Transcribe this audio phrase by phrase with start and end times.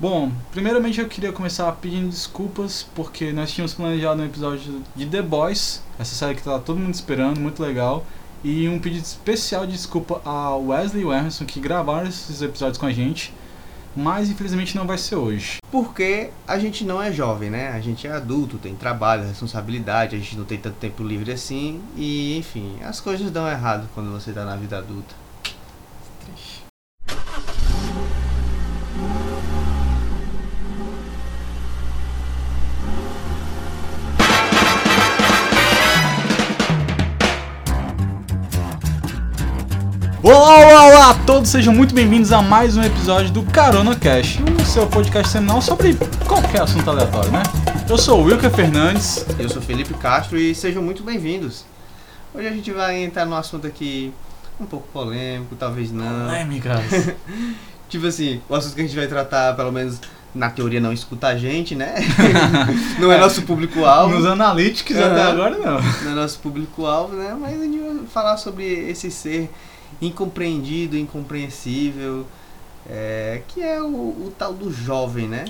[0.00, 5.20] Bom, primeiramente eu queria começar pedindo desculpas porque nós tínhamos planejado um episódio de The
[5.20, 8.06] Boys, essa série que tá todo mundo esperando, muito legal,
[8.44, 12.78] e um pedido especial de desculpa a Wesley e o Emerson que gravaram esses episódios
[12.78, 13.34] com a gente,
[13.96, 15.58] mas infelizmente não vai ser hoje.
[15.68, 17.70] Porque a gente não é jovem, né?
[17.70, 21.80] A gente é adulto, tem trabalho, responsabilidade, a gente não tem tanto tempo livre assim,
[21.96, 25.27] e enfim, as coisas dão errado quando você tá na vida adulta.
[40.28, 44.38] Olá, olá, olá a todos, sejam muito bem-vindos a mais um episódio do Carona Cash,
[44.60, 45.96] o seu podcast semanal sobre
[46.26, 47.42] qualquer assunto aleatório, né?
[47.88, 49.24] Eu sou o Wilker Fernandes.
[49.38, 51.64] Eu sou Felipe Castro e sejam muito bem-vindos.
[52.34, 54.12] Hoje a gente vai entrar num assunto aqui
[54.60, 56.26] um pouco polêmico, talvez não.
[56.26, 56.82] Polêmicas.
[57.88, 59.98] Tipo assim, o assunto que a gente vai tratar, pelo menos
[60.34, 61.94] na teoria, não escuta a gente, né?
[63.00, 64.14] não é nosso público-alvo.
[64.14, 65.10] Nos analytics Aham.
[65.10, 65.80] até agora não.
[65.80, 67.34] Não é nosso público-alvo, né?
[67.40, 69.50] Mas a gente vai falar sobre esse ser
[70.00, 72.26] incompreendido, incompreensível,
[72.88, 75.44] é, que é o, o tal do jovem, né?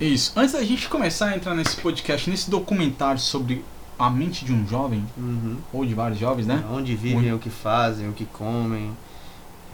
[0.00, 0.32] Isso.
[0.36, 3.64] Antes da gente começar a entrar nesse podcast, nesse documentário sobre
[3.98, 5.56] a mente de um jovem, Uhum.
[5.72, 6.64] ou de vários jovens, né?
[6.70, 8.92] Onde vivem, o que fazem, o que comem.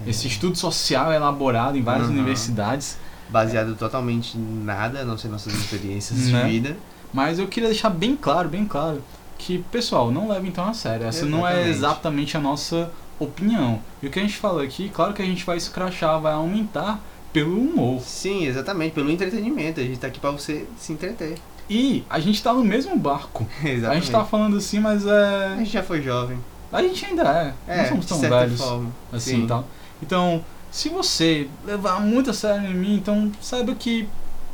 [0.06, 2.14] É, Esse estudo social é elaborado em várias Uhum.
[2.14, 2.96] universidades,
[3.28, 6.42] baseado totalmente em nada, a não ser nossas experiências Né?
[6.44, 6.76] de vida.
[7.12, 9.00] mas eu queria deixar bem claro, bem claro,
[9.38, 11.06] que, pessoal, não leve então a sério.
[11.06, 11.76] Essa não é Exatamente.
[11.76, 13.80] exatamente a nossa opinião.
[14.02, 17.00] E o que a gente fala aqui, claro que a gente vai escrachar, vai aumentar
[17.32, 18.00] pelo humor.
[18.00, 19.80] Sim, exatamente, pelo entretenimento.
[19.80, 21.36] A gente tá aqui pra você se entreter.
[21.68, 23.46] E a gente tá no mesmo barco.
[23.64, 23.86] Exatamente.
[23.90, 25.56] A gente tá falando assim, mas A é.
[25.58, 26.38] gente já foi jovem.
[26.70, 27.54] A gente ainda é.
[27.66, 28.60] É, não somos tão velhos.
[28.60, 28.92] forma.
[29.12, 29.46] assim Sim.
[29.46, 29.66] tal.
[30.02, 34.08] Então, se você levar muito a sério em mim, então saiba que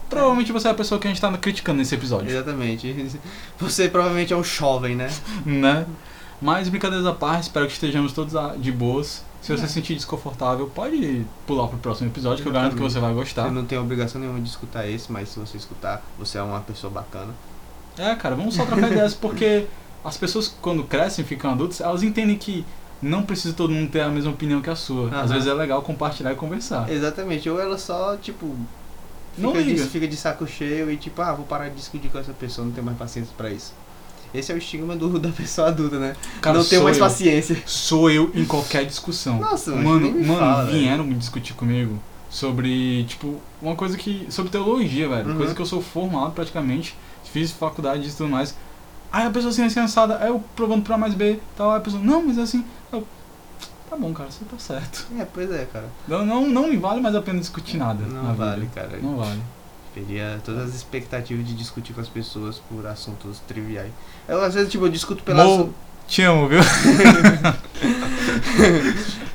[0.09, 3.19] provavelmente você é a pessoa que a gente tá criticando nesse episódio, Exatamente.
[3.59, 5.09] Você provavelmente é um jovem, né?
[5.47, 5.87] né?
[6.41, 9.23] Mas brincadeiras à parte, espero que estejamos todos ah, de boas.
[9.43, 9.67] Se você É.
[9.67, 13.45] se sentir desconfortável, pode pular pro próximo episódio, que eu garanto que você vai gostar.
[13.45, 16.61] Você não tem obrigação nenhuma de escutar esse, mas se você escutar, você é uma
[16.61, 17.33] pessoa bacana.
[17.99, 19.67] É, cara, vamos só trocar ideias, porque
[20.05, 22.65] as pessoas quando crescem, ficam adultas, elas entendem que
[23.03, 25.09] não precisa todo mundo ter a mesma opinião que a sua.
[25.21, 26.91] Às vezes é legal compartilhar e conversar.
[26.91, 27.49] Exatamente.
[27.49, 28.55] Ou ela só, tipo.
[29.39, 29.87] Não Fica de, liga.
[29.87, 32.73] fica de saco cheio e tipo, ah, vou parar de discutir com essa pessoa, não
[32.73, 33.73] tenho mais paciência pra isso.
[34.33, 36.17] Esse é o estigma do, da pessoa adulta, né?
[36.41, 37.05] Cara, não tenho mais eu.
[37.05, 37.63] paciência.
[37.67, 39.39] Sou eu em qualquer discussão.
[39.39, 40.79] Nossa, mano, mano, fala, velho.
[40.79, 41.99] vieram me discutir comigo
[42.29, 44.27] sobre, tipo, uma coisa que.
[44.31, 45.31] sobre teologia, velho.
[45.31, 45.37] Uhum.
[45.37, 48.55] Coisa que eu sou formado praticamente, fiz faculdade e tudo mais.
[49.13, 51.81] Aí a pessoa assim, assim, assada, aí eu provando pra mais B tal, aí a
[51.81, 52.65] pessoa, não, mas assim.
[52.93, 53.05] Eu,
[53.89, 55.07] tá bom, cara, você tá certo.
[55.19, 55.87] É, pois é, cara.
[56.07, 58.05] Não, não, não me vale mais a pena discutir nada.
[58.07, 58.73] na Não vale, vida.
[58.75, 58.99] cara.
[59.03, 59.41] Não vale.
[59.95, 63.91] Teria todas as expectativas de discutir com as pessoas por assuntos triviais.
[64.29, 65.75] Eu, às vezes, tipo, eu discuto pela Mo, zo-
[66.07, 66.61] te amo, viu?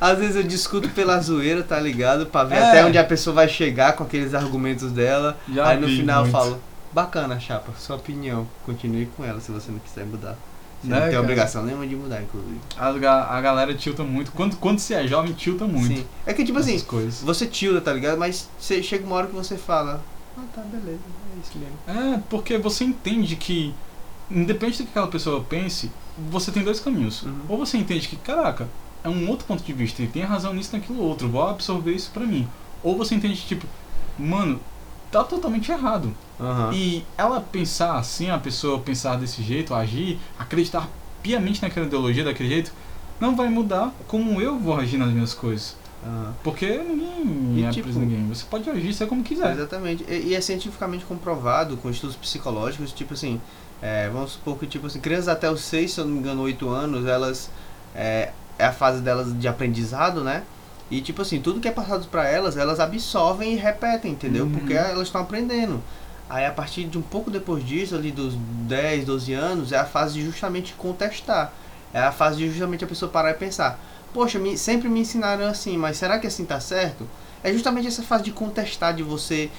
[0.00, 2.26] Às vezes eu discuto pela zoeira, tá ligado?
[2.26, 2.68] Pra ver É.
[2.68, 5.36] até onde a pessoa vai chegar com aqueles argumentos dela.
[5.52, 6.32] Já Aí no final eu muito.
[6.32, 6.60] falo,
[6.92, 8.46] bacana, chapa, sua opinião.
[8.64, 10.36] Continue com ela se você não quiser mudar.
[10.82, 11.22] Você Né, não tem cara?
[11.22, 12.60] obrigação nenhuma de mudar, inclusive.
[12.76, 14.30] A, a galera tilta muito.
[14.32, 15.86] Quando, quando você é jovem, tilta muito.
[15.88, 16.06] Sim.
[16.26, 17.22] É que tipo assim, coisas.
[17.22, 18.18] você tilda, tá ligado?
[18.18, 20.02] Mas você chega uma hora que você fala,
[20.38, 21.00] ah tá, beleza,
[21.34, 21.76] é isso mesmo.
[21.86, 23.74] É, porque você entende que,
[24.30, 25.90] independente do que aquela pessoa pense,
[26.30, 27.22] você tem dois caminhos.
[27.22, 27.40] Uhum.
[27.48, 28.68] Ou você entende que, caraca,
[29.02, 32.10] é um outro ponto de vista, ele tem razão nisso, naquilo outro, vou absorver isso
[32.12, 32.48] pra mim.
[32.82, 33.66] Ou você entende, tipo,
[34.18, 34.60] mano,
[35.10, 36.14] tá totalmente errado.
[36.40, 36.72] Aham.
[36.72, 40.88] E ela pensar assim, a pessoa pensar desse jeito, agir, acreditar
[41.22, 42.72] piamente naquela ideologia daquele jeito,
[43.18, 45.76] não vai mudar como eu vou agir nas minhas coisas.
[46.42, 48.28] Porque ninguém E, é tipo, ninguém.
[48.28, 49.52] Você pode agir ser como quiser.
[49.52, 50.04] Exatamente.
[50.08, 53.40] E, e é cientificamente comprovado com estudos psicológicos, tipo assim,
[53.82, 56.42] é, vamos supor que tipo assim, crianças até os 6, se eu não me engano,
[56.42, 57.50] 8 anos, elas
[57.94, 60.42] é, é a fase delas de aprendizado, né?
[60.90, 64.44] E tipo assim, tudo que é passado pra elas, elas absorvem e repetem, entendeu?
[64.44, 64.52] Uhum.
[64.52, 65.82] Porque elas estão aprendendo.
[66.28, 69.84] Aí a partir de um pouco depois disso, ali dos 10, 12 anos, é a
[69.84, 71.52] fase de justamente contestar.
[71.92, 73.78] É a fase de justamente a pessoa parar e pensar,
[74.16, 77.06] poxa, me- sempre me ensinaram assim, mas será que assim tá certo?
[77.44, 79.50] É justamente essa fase de contestar, de você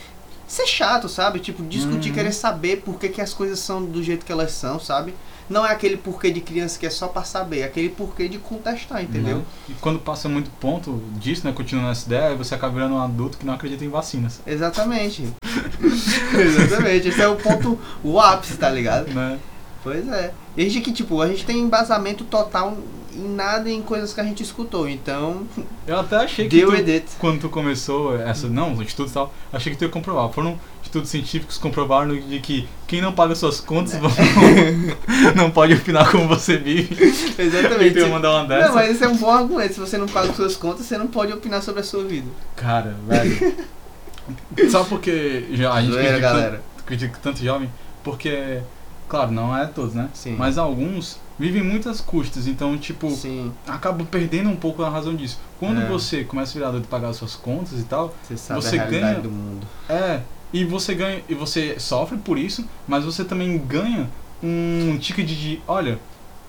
[0.48, 1.39] ser chato, sabe?
[1.39, 2.15] Tipo, discutir, Uhum.
[2.15, 5.13] querer saber por que, que as coisas são do jeito que elas são, sabe?
[5.48, 8.39] Não é aquele porquê de criança que é só pra saber, é aquele porquê de
[8.39, 9.38] contestar, entendeu?
[9.38, 9.44] Né?
[9.69, 13.01] E quando passa muito ponto disso, né, continuando essa ideia, aí você acaba virando um
[13.01, 14.42] adulto que não acredita em vacinas.
[14.48, 15.27] Exatamente.
[16.33, 17.10] Exatamente.
[17.10, 19.13] Esse é o ponto, o ápice, tá ligado?
[19.13, 19.38] Né?
[19.83, 20.33] Pois é.
[20.57, 22.77] E gente que, tipo, a gente tem embasamento total
[23.18, 24.88] em nada em coisas que a gente escutou.
[24.88, 25.48] Então,
[25.88, 29.72] Eu até achei que tu, quando tu começou essa, não, os estudos e tal, achei
[29.74, 30.30] que tu ia comprovar.
[30.30, 34.12] Foram estudos científicos que comprovaram de que quem não paga suas contas vão-
[35.36, 36.96] não pode opinar como você vive.
[37.38, 37.98] Exatamente.
[37.98, 38.68] Eu ia mandar uma dessa.
[38.69, 39.74] Não, mas esse é um bom argumento.
[39.74, 42.28] Se você não paga suas contas, você não pode opinar sobre a sua vida.
[42.56, 43.56] Cara, velho.
[44.70, 46.62] Sabe por que já a gente Zoeira, critica, galera.
[46.86, 47.70] critica tanto jovem?
[48.04, 48.60] Porque,
[49.08, 50.10] claro, não é todos, né?
[50.13, 50.36] Sim.
[50.38, 55.39] Mas alguns vivem muitas custas, então, tipo, Sim, acaba perdendo um pouco a razão disso.
[55.60, 55.86] Quando É.
[55.88, 59.19] você começa a virar e pagar suas contas e tal, você sabe Você a ganha-
[59.19, 59.66] do mundo.
[59.89, 60.22] é.
[60.54, 61.22] E você ganha.
[61.28, 64.10] E você sofre por isso, mas você também ganha
[64.42, 66.00] um ticket de, olha,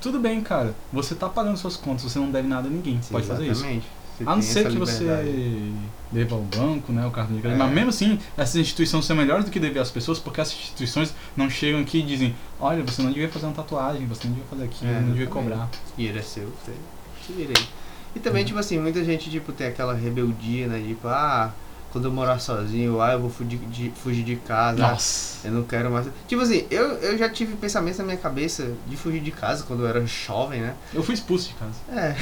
[0.00, 3.02] tudo bem, cara, você tá pagando suas contas, você não deve nada a ninguém.
[3.02, 3.64] Você pode fazer isso.
[4.18, 5.04] Você A não ser que você
[6.10, 7.60] deva ao banco, né, o cartão de crédito.
[7.60, 7.64] É.
[7.64, 11.14] Mas mesmo assim, essas instituições são melhores do que dever às pessoas, porque essas instituições
[11.36, 14.48] não chegam aqui e dizem, olha, você não devia fazer uma tatuagem, você não devia
[14.48, 15.50] fazer aquilo, É, não devia exatamente.
[15.50, 15.70] cobrar.
[15.96, 16.72] dinheiro é seu, você
[17.26, 17.66] se vira aí.
[18.16, 18.46] E também, Uhum.
[18.48, 20.82] tipo assim, muita gente, tipo, tem aquela rebeldia, né?
[20.86, 21.52] Tipo, ah,
[21.98, 25.48] quando eu morar sozinho, ah, eu vou fugir de, fugir de casa, Nossa.
[25.48, 26.06] eu não quero mais...
[26.28, 29.82] Tipo assim, eu, eu já tive pensamentos na minha cabeça de fugir de casa quando
[29.82, 30.74] eu era jovem, né?
[30.94, 31.74] Eu fui expulso de casa.
[31.92, 32.14] É.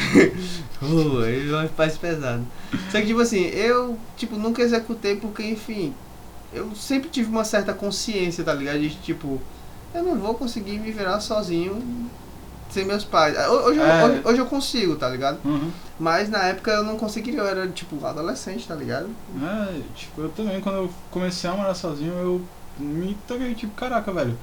[0.82, 2.42] uh, aí vai mais pesado.
[2.90, 5.92] Só que, tipo assim, eu, tipo, nunca executei porque, enfim,
[6.54, 8.78] eu sempre tive uma certa consciência, tá ligado?
[8.80, 9.38] De, tipo,
[9.94, 12.08] eu não vou conseguir me virar sozinho
[12.70, 13.36] sem meus pais.
[13.38, 14.04] Ah, Hoje, eu- É.
[14.06, 15.38] hoje, hoje eu consigo, tá ligado?
[15.44, 15.70] Uhum.
[15.98, 19.08] Mas na época eu não conseguiria, eu era, tipo, adolescente, tá ligado?
[19.42, 22.42] É, tipo, eu também, quando eu comecei a morar sozinho, eu
[22.78, 24.36] me toquei, tipo, caraca, velho.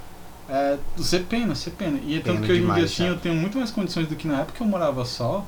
[0.49, 1.99] É, você pena, você pena.
[2.03, 4.27] E é tanto que hoje em dia, assim, eu tenho muito mais condições do que
[4.27, 5.45] na época que eu morava só.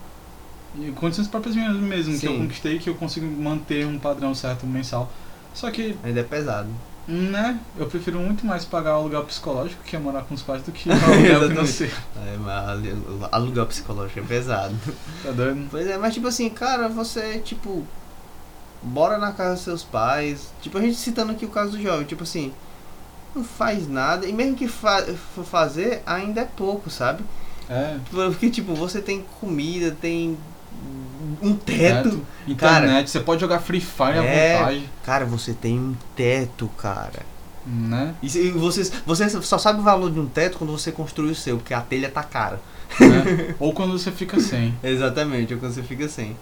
[0.77, 2.39] E condições próprias minhas mesmo, que eu Sim.
[2.39, 5.11] conquistei, que eu consigo manter um padrão certo mensal.
[5.53, 6.69] Só que, Ainda é pesado.
[7.07, 10.63] Né, eu prefiro muito mais pagar o aluguel psicológico, que é morar com os pais,
[10.63, 11.93] do que aluguel financeiro.
[12.25, 14.75] É, mas alu- aluguel psicológico é pesado.
[15.23, 15.67] Tá doido?
[15.69, 17.85] Pois é, mas tipo assim, cara, você, tipo,
[18.81, 20.51] bora na casa dos seus pais.
[20.61, 22.51] Tipo, a gente citando aqui o caso do jovem, tipo assim,
[23.35, 24.25] não faz nada.
[24.25, 25.03] E mesmo que fa
[25.35, 27.23] for fazer, ainda é pouco, sabe?
[27.69, 30.37] É, Porque, tipo, você tem comida, tem
[31.41, 32.09] um teto.
[32.09, 34.55] teto, internet, você pode jogar Free Fire É.
[34.55, 37.23] à vontade, Cara, você tem um teto, cara.
[37.65, 38.13] né?
[38.21, 41.57] E você, você só sabe o valor de um teto quando você construi o seu,
[41.57, 42.59] porque a telha tá cara.
[42.99, 43.55] né?
[43.59, 44.73] Ou quando você fica sem.
[44.83, 46.35] Exatamente, ou quando você fica sem.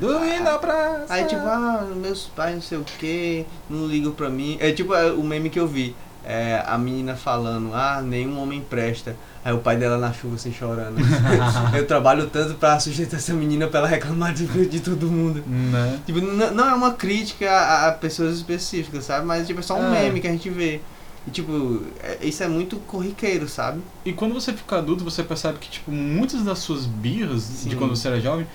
[0.00, 1.06] Dormi na praça.
[1.10, 4.56] Aí tipo, ah, meus pais não sei o que, não ligam pra mim.
[4.60, 5.94] É tipo é, o meme que eu vi.
[6.24, 9.14] É, a menina falando, ah, nenhum homem presta.
[9.44, 10.96] Aí o pai dela na chuva assim chorando.
[11.76, 15.42] eu trabalho tanto pra sustentar essa menina pra ela reclamar de, de todo mundo.
[15.46, 16.00] Né?
[16.06, 19.26] Tipo, não é uma crítica a, a pessoas específicas, sabe?
[19.26, 20.02] Mas tipo, é só um É.
[20.04, 20.80] meme que a gente vê.
[21.26, 23.80] E tipo, é- isso é muito corriqueiro, sabe?
[24.04, 27.76] E quando você fica adulto, você percebe que, tipo, muitas das suas birras de Sim.
[27.76, 28.46] quando você era jovem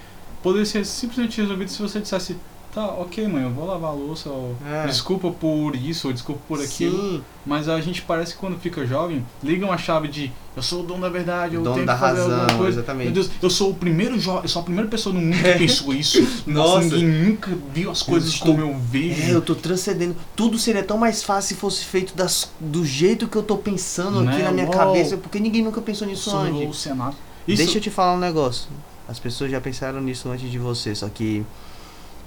[0.41, 2.35] poderiam ser simplesmente resolvidas se você dissesse,
[2.73, 4.85] tá, ok, mãe, eu vou lavar a louça, ou É.
[4.85, 6.97] desculpa por isso, ou desculpa por aquilo.
[7.17, 10.81] Sim, Mas a gente parece que quando fica jovem, liga uma chave de eu sou
[10.81, 12.75] o dono da verdade, eu dono tenho da que fazer alguma razão, coisa.
[12.77, 13.11] Meu exatamente.
[13.11, 15.57] Deus, eu sou o primeiro jovem, eu sou a primeira pessoa no mundo que É.
[15.57, 16.19] pensou isso.
[16.45, 16.97] Nossa, Nossa.
[16.97, 19.21] ninguém nunca viu as coisas estou- como eu vejo.
[19.21, 20.15] É, eu tô transcendendo.
[20.35, 24.19] Tudo seria tão mais fácil se fosse feito das, do jeito que eu tô pensando
[24.19, 24.43] aqui Né?
[24.43, 24.73] na minha Uau.
[24.77, 26.77] cabeça, porque ninguém nunca pensou nisso sou o antes.
[26.77, 27.15] Senado.
[27.47, 28.67] Isso, Deixa eu te falar um negócio.
[29.07, 31.43] As pessoas já pensaram nisso antes de você, só que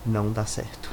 [0.04, 0.90] não dá certo.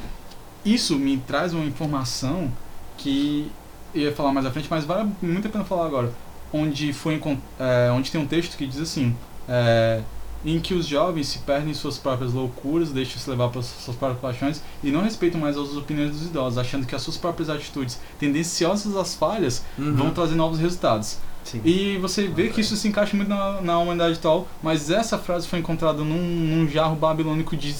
[0.65, 2.51] isso me traz uma informação
[2.97, 3.51] que
[3.93, 6.13] eu ia falar mais à frente, mas vale muito a pena falar agora.
[6.51, 7.21] Onde, foi,
[7.59, 9.15] é, onde tem um texto que diz assim:
[9.47, 10.01] é,
[10.43, 14.21] em que os jovens se perdem em suas próprias loucuras, deixam-se levar pelas suas próprias
[14.21, 17.99] paixões e não respeitam mais as opiniões dos idosos, achando que as suas próprias atitudes
[18.17, 21.17] tendenciosas às falhas vão trazer novos resultados.
[21.43, 21.61] Sim.
[21.65, 25.47] E você vê que isso se encaixa muito na, na humanidade atual, mas essa frase
[25.47, 27.73] foi encontrada num, num jarro babilônico de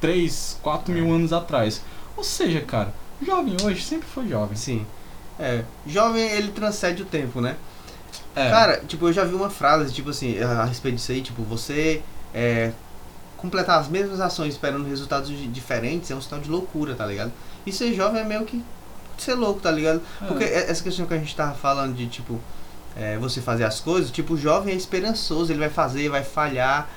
[0.00, 1.80] 3, 4 mil anos atrás.
[2.16, 2.92] Ou seja, cara,
[3.24, 4.56] jovem hoje sempre foi jovem.
[4.56, 4.86] Sim.
[5.38, 7.56] É, jovem ele transcende o tempo, né?
[8.34, 11.42] É, Cara, tipo, eu já vi uma frase, tipo assim, a respeito disso aí, tipo,
[11.42, 12.02] você
[12.34, 12.72] é,
[13.36, 17.32] completar as mesmas ações esperando resultados di- diferentes é um sinal de loucura, tá ligado?
[17.66, 18.62] E ser jovem é meio que
[19.16, 20.00] ser louco, tá ligado?
[20.22, 22.40] é, Porque é- essa questão que a gente tava falando de, tipo,
[22.96, 26.88] é, você fazer as coisas, tipo, o jovem é esperançoso, ele vai fazer, vai falhar.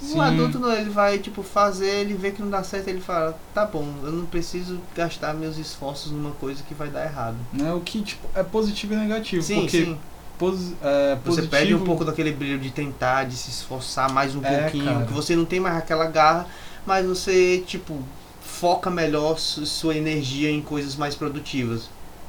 [0.00, 0.18] Sim.
[0.18, 3.38] O adulto não, ele vai, tipo, fazer, ele vê que não dá certo, ele fala,
[3.54, 7.36] tá bom, eu não preciso gastar meus esforços numa coisa que vai dar errado.
[7.52, 9.42] né, o que tipo, é positivo e negativo.
[9.42, 9.98] Sim, porque sim.
[10.38, 14.34] posi- é, Você positivo, perde um pouco daquele brilho de tentar, de se esforçar mais
[14.36, 15.06] um É, pouquinho, cara.
[15.06, 16.46] que você não tem mais aquela garra,
[16.86, 17.98] mas você, tipo,
[18.42, 21.88] foca melhor su- sua energia em coisas mais produtivas.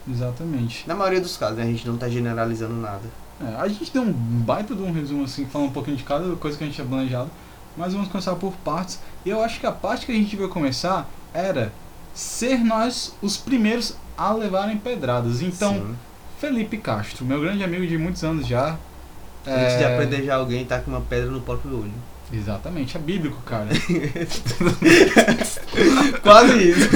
[0.09, 0.87] Exatamente.
[0.87, 1.63] Na maioria dos casos, né?
[1.63, 3.01] A gente não tá generalizando nada.
[3.41, 6.35] É, a gente deu um baita de um resumo assim, falando um pouquinho de cada
[6.37, 7.29] coisa que a gente tinha planejado.
[7.77, 8.99] Mas vamos começar por partes.
[9.25, 11.71] E eu acho que a parte que a gente vai começar era
[12.13, 15.41] ser nós os primeiros a levarem pedradas.
[15.41, 15.95] Então, Sim.
[16.39, 18.77] Felipe Castro, meu grande amigo de muitos anos já.
[19.45, 21.93] Antes de é, apedrejar alguém, tá com uma pedra no próprio olho.
[22.33, 23.69] Exatamente, é bíblico, cara.
[26.21, 26.89] Quase isso.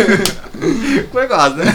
[1.10, 1.66] Foi quase, né?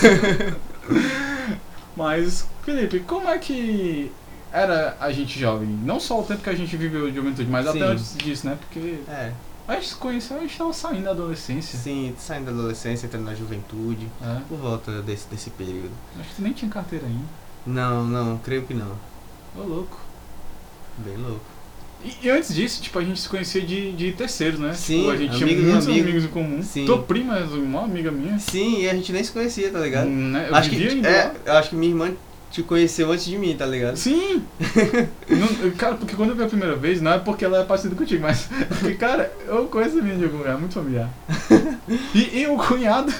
[1.96, 4.12] Mas, Felipe, como é que
[4.56, 5.68] era a gente jovem?
[5.68, 7.82] Não só o tempo que a gente viveu de juventude, mas Sim.
[7.82, 8.56] até antes disso, né?
[8.60, 9.32] Porque É,
[9.68, 11.78] a gente se conheceu, a gente tava saindo da adolescência.
[11.78, 14.40] sim, saindo da adolescência, entrando na juventude, É.
[14.48, 15.90] por volta desse, desse período.
[16.18, 17.24] Acho que tu nem tinha carteira ainda.
[17.66, 18.92] Não, não, creio que não.
[19.56, 19.98] Ô, louco.
[20.98, 21.40] Bem louco.
[22.22, 24.72] E, antes disso, tipo, a gente se conhecia de, de terceiros, né?
[24.74, 26.02] Sim, tipo, a gente tinha muitos amigos.
[26.08, 26.62] amigos em comum.
[26.62, 26.84] Sim.
[26.86, 28.38] Tua prima é uma amiga minha.
[28.38, 30.06] Sim, e a gente nem se conhecia, tá ligado?
[30.08, 30.46] Né?
[30.48, 32.12] Eu acho vivia que, é, acho que minha irmã
[32.50, 33.96] te conheceu antes de mim, tá ligado?
[33.96, 34.42] Sim!
[35.28, 37.94] Não- cara, porque quando eu vi a primeira vez, não é porque ela é parecida
[37.94, 41.10] contigo, mas porque, cara, eu conheço a minha de algum lugar, é muito familiar.
[42.12, 43.12] E, e o cunhado,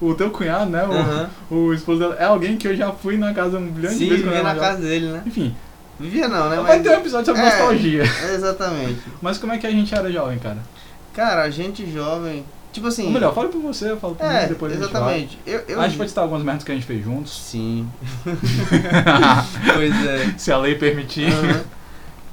[0.00, 0.82] o teu cunhado, né?
[1.50, 3.98] O, o esposo dela, é alguém que eu já fui na casa um bilhão de
[3.98, 5.22] Sim, vezes eu na casa dele, né?
[5.26, 5.54] Enfim,
[5.98, 6.56] Vivia não, né?
[6.56, 7.44] vai Mas, ter um episódio sobre É.
[7.44, 8.02] nostalgia.
[8.34, 8.98] Exatamente.
[9.20, 10.58] Mas como é que a gente era jovem, cara?
[11.14, 12.44] Cara, a gente jovem.
[12.72, 13.04] Tipo assim.
[13.06, 15.38] Ou melhor, fala por você, eu falo por mim, É, depois exatamente.
[15.46, 15.84] Eu, a gente eu vai.
[15.84, 17.88] A gente pode citar algumas merdas que a gente fez juntos, Sim.
[19.74, 20.34] pois é.
[20.38, 21.32] se a lei permitir.
[21.32, 21.64] Aham.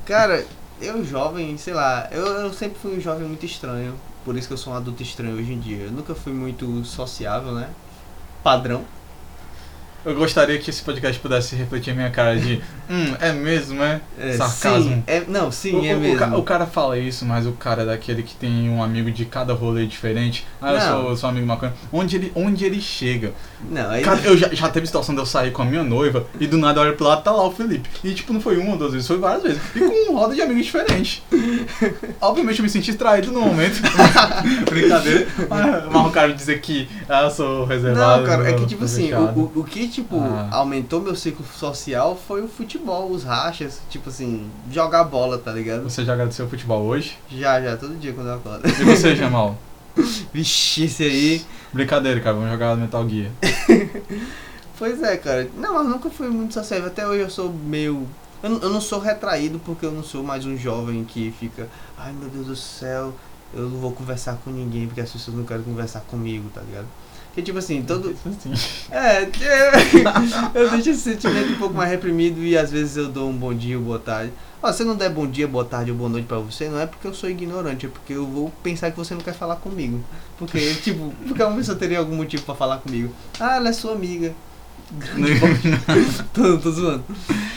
[0.06, 0.46] Cara,
[0.82, 3.94] eu jovem, sei lá, eu, eu sempre fui um jovem muito estranho.
[4.24, 5.86] Por isso que eu sou um adulto estranho hoje em dia.
[5.86, 7.70] Eu nunca fui muito sociável, né?
[8.44, 8.84] Padrão.
[10.06, 14.00] Eu gostaria que esse podcast pudesse refletir a minha cara de, hum, é mesmo, é?
[14.18, 14.92] É, Sarcasmo.
[14.96, 16.18] Sim, é, não, sim, o, é o- o mesmo.
[16.18, 19.26] ca- O, cara fala isso, mas o cara é daquele que tem um amigo de
[19.26, 20.48] cada rolê diferente.
[20.62, 21.74] Ah, eu sou, sou amigo maconha.
[21.92, 23.34] Onde ele, onde ele chega?
[23.70, 24.02] Não, aí.
[24.02, 26.58] Cara, eu já, já teve situação de eu sair com a minha noiva e do
[26.58, 27.90] nada eu olho pro lado tá lá o Felipe.
[28.02, 29.62] E tipo, não foi uma ou duas vezes, foi várias vezes.
[29.76, 31.22] E com um roda de amigos diferentes.
[32.22, 33.82] Obviamente eu me senti traído no momento.
[34.70, 35.28] Brincadeira.
[35.50, 38.22] Mas, mas o cara dizer que ah, eu sou reservado.
[38.22, 40.50] Não, cara, é que tipo assim, o, o, o que tipo Ah.
[40.52, 45.84] aumentou meu ciclo social foi o futebol, os rachas, tipo assim, jogar bola, tá ligado?
[45.84, 47.18] Você já agradeceu o futebol hoje?
[47.30, 48.68] Já, já, todo dia quando eu acordo.
[48.68, 49.58] E você, Jamal?
[50.34, 51.42] Vixe, esse aí.
[51.74, 53.32] Brincadeira, cara, vamos jogar Metal Gear.
[54.78, 55.50] Pois é, cara.
[55.58, 56.88] Não, mas nunca fui muito sociável.
[56.88, 58.08] Até hoje eu sou meio.
[58.42, 61.68] Eu, eu não sou retraído porque eu não sou mais um jovem que fica.
[61.98, 63.14] Ai meu Deus do céu,
[63.54, 66.88] eu não vou conversar com ninguém porque as pessoas não querem conversar comigo, tá ligado?
[67.30, 68.16] Porque tipo assim, todo.
[68.26, 68.52] Assim.
[68.92, 69.32] É, é,
[70.56, 73.54] eu deixo esse sentimento um pouco mais reprimido e às vezes eu dou um bom
[73.54, 74.34] dia ou boa tarde.
[74.62, 76.80] Ó, se eu não der bom dia, boa tarde ou boa noite pra você, não
[76.80, 79.56] é porque eu sou ignorante, é porque eu vou pensar que você não quer falar
[79.56, 80.04] comigo.
[80.38, 83.14] Porque, tipo, porque uma pessoa teria algum motivo pra falar comigo.
[83.40, 84.34] Ah, ela é sua amiga.
[86.34, 87.06] tô, tô zoando.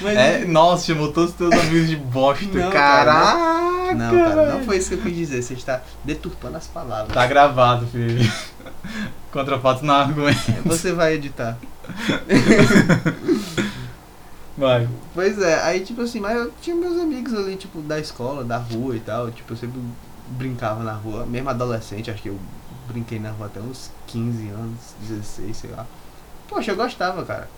[0.01, 2.45] Mas, É, nossa, chamou todos os teus amigos de bosta.
[2.53, 3.95] Não, Caraca!
[3.95, 5.43] não, cara, não foi isso que eu quis dizer.
[5.43, 7.13] Você está deturpando as palavras.
[7.13, 8.31] Tá gravado, filho.
[9.33, 10.39] Contra fatos não argumento.
[10.67, 11.57] Você vai editar.
[14.57, 14.87] Vai.
[15.15, 18.59] Pois é, aí tipo assim, mas eu tinha meus amigos ali, tipo, da escola, da
[18.59, 19.81] rua e tal, tipo, eu sempre
[20.29, 22.39] brincava na rua, mesmo adolescente, acho que eu
[22.87, 25.87] brinquei na rua até uns 15 anos, 16, sei lá.
[26.49, 27.49] Poxa, eu gostava, cara.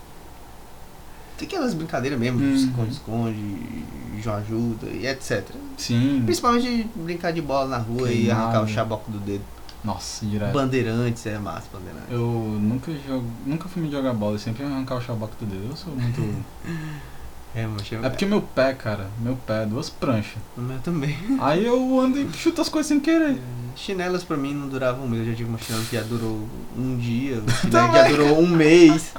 [1.37, 2.55] Tem aquelas brincadeiras mesmo, Uhum.
[2.55, 3.85] esconde-esconde,
[4.23, 5.45] João ajuda e etc.
[5.77, 6.23] Sim.
[6.25, 9.43] Principalmente brincar de bola na rua e arrancar o chaboco do dedo.
[9.85, 10.53] Nossa, direto.
[10.53, 12.11] Bandeirantes, é massa, bandeirantes.
[12.11, 15.71] Eu nunca jogo, nunca fui me jogar bola, eu sempre arrancar o chabaco do dedo.
[15.71, 16.45] Eu sou muito.
[17.57, 18.05] É, eu...
[18.05, 20.43] É porque meu pé, cara, meu pé, é duas pranchas.
[20.59, 21.17] O meu também.
[21.41, 23.41] Aí eu ando e chuto as coisas sem querer.
[23.77, 25.23] Chinelas pra mim não duravam muito.
[25.23, 28.49] Eu já tive uma chinela que já durou um dia, chinela que já durou um
[28.49, 29.15] mês.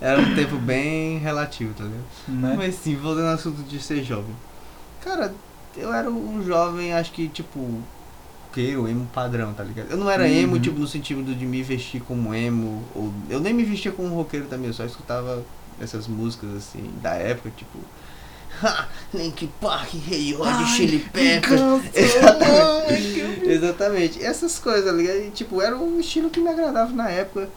[0.00, 2.04] Era um tempo bem relativo, tá ligado?
[2.28, 2.54] Né?
[2.56, 4.34] Mas sim, voltando ao assunto de ser jovem.
[5.00, 5.34] Cara,
[5.76, 7.82] eu era um jovem, acho que tipo.
[8.52, 9.90] Que o emo padrão, tá ligado?
[9.90, 10.60] Eu não era emo, Uhum.
[10.60, 12.82] tipo, no sentido de me vestir como emo.
[12.94, 15.42] Ou, eu nem me vestia como roqueiro também, eu só escutava
[15.80, 17.78] essas músicas assim, da época, tipo.
[18.62, 18.86] Ha!
[19.14, 21.82] Link Park, Hey Hot, Chili Peppers.
[21.96, 23.44] Exatamente.
[23.50, 24.22] Exatamente.
[24.22, 25.18] Essas coisas, tá ligado?
[25.20, 27.48] E, tipo, era um estilo que me agradava na época.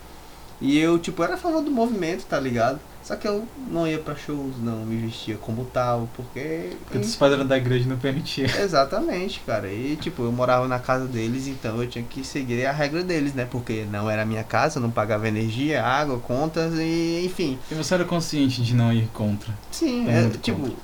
[0.61, 2.79] E eu, tipo, era a favor do movimento, tá ligado?
[3.03, 6.71] Só que eu não ia pra shows, não me vestia como tal, porque.
[6.85, 8.47] Porque os eram da igreja não permitia.
[8.59, 9.71] Exatamente, cara.
[9.71, 13.35] E, tipo, eu morava na casa deles, então eu tinha que seguir a regra deles,
[13.35, 13.47] né?
[13.49, 17.59] Porque não era minha casa, não pagava energia, água, contas e, enfim.
[17.69, 19.53] E você era consciente de não ir contra.
[19.69, 20.61] Sim, É tipo.
[20.61, 20.75] contra.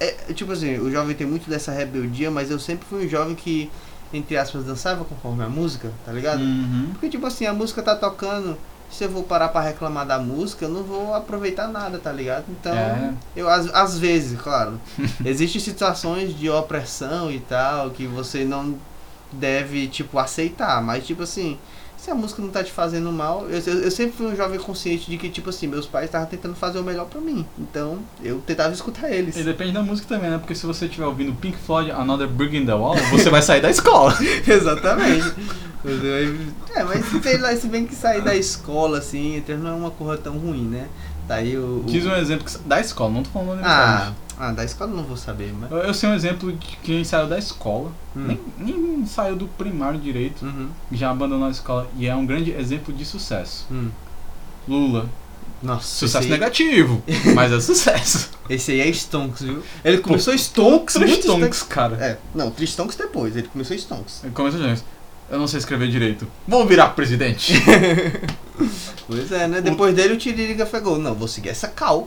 [0.00, 3.36] É, tipo assim, o jovem tem muito dessa rebeldia, mas eu sempre fui um jovem
[3.36, 3.70] que,
[4.12, 6.40] entre aspas, dançava conforme a música, tá ligado?
[6.40, 6.88] Uhum.
[6.92, 8.58] Porque, tipo assim, a música tá tocando,
[8.92, 12.44] se eu vou parar pra reclamar da música, eu não vou aproveitar nada, tá ligado?
[12.48, 13.12] Então, É.
[13.34, 14.78] eu às, às vezes, claro,
[15.24, 18.76] existem situações de opressão e tal que você não
[19.32, 21.58] deve, tipo, aceitar, mas tipo assim,
[22.02, 24.58] se a música não tá te fazendo mal, eu, eu, eu sempre fui um jovem
[24.58, 28.00] consciente de que, tipo assim, meus pais estavam tentando fazer o melhor pra mim, então
[28.22, 29.36] eu tentava escutar eles.
[29.36, 30.38] E depende da música também, né?
[30.38, 33.60] Porque se você estiver ouvindo Pink Floyd, Another Brick in the Wall, você vai sair
[33.60, 34.12] da escola.
[34.46, 35.32] Exatamente.
[36.74, 40.16] É, mas sei lá, se bem que sair da escola, assim, não é uma coisa
[40.20, 40.86] tão ruim, né?
[41.28, 41.80] Tá aí o.
[41.80, 44.12] o- Diz um exemplo que- da escola, não tô falando da Ah.
[44.38, 45.70] Ah, da escola eu não vou saber, mas.
[45.70, 48.26] Eu, eu sei um exemplo de quem saiu da escola, Hum.
[48.26, 50.68] nem, nem saiu do primário direito, Uhum.
[50.90, 53.66] já abandonou a escola, e é um grande exemplo de sucesso.
[53.70, 53.88] Hum.
[54.68, 55.08] Lula.
[55.62, 57.02] Nossa, Sucesso negativo,
[57.36, 58.30] mas é sucesso.
[58.50, 59.62] esse aí é Stonks, viu?
[59.84, 61.96] Ele começou Stonks, muito Tristonks, cara.
[62.04, 64.22] É, não, Tristonks depois, ele começou Stonks.
[64.34, 64.84] Começa já isso.
[65.30, 66.26] Eu não sei escrever direito.
[66.48, 67.54] Vou virar presidente.
[69.06, 69.60] Pois é, né?
[69.60, 70.98] Depois dele o Tiririca pegou.
[70.98, 72.06] Não, vou seguir essa cal.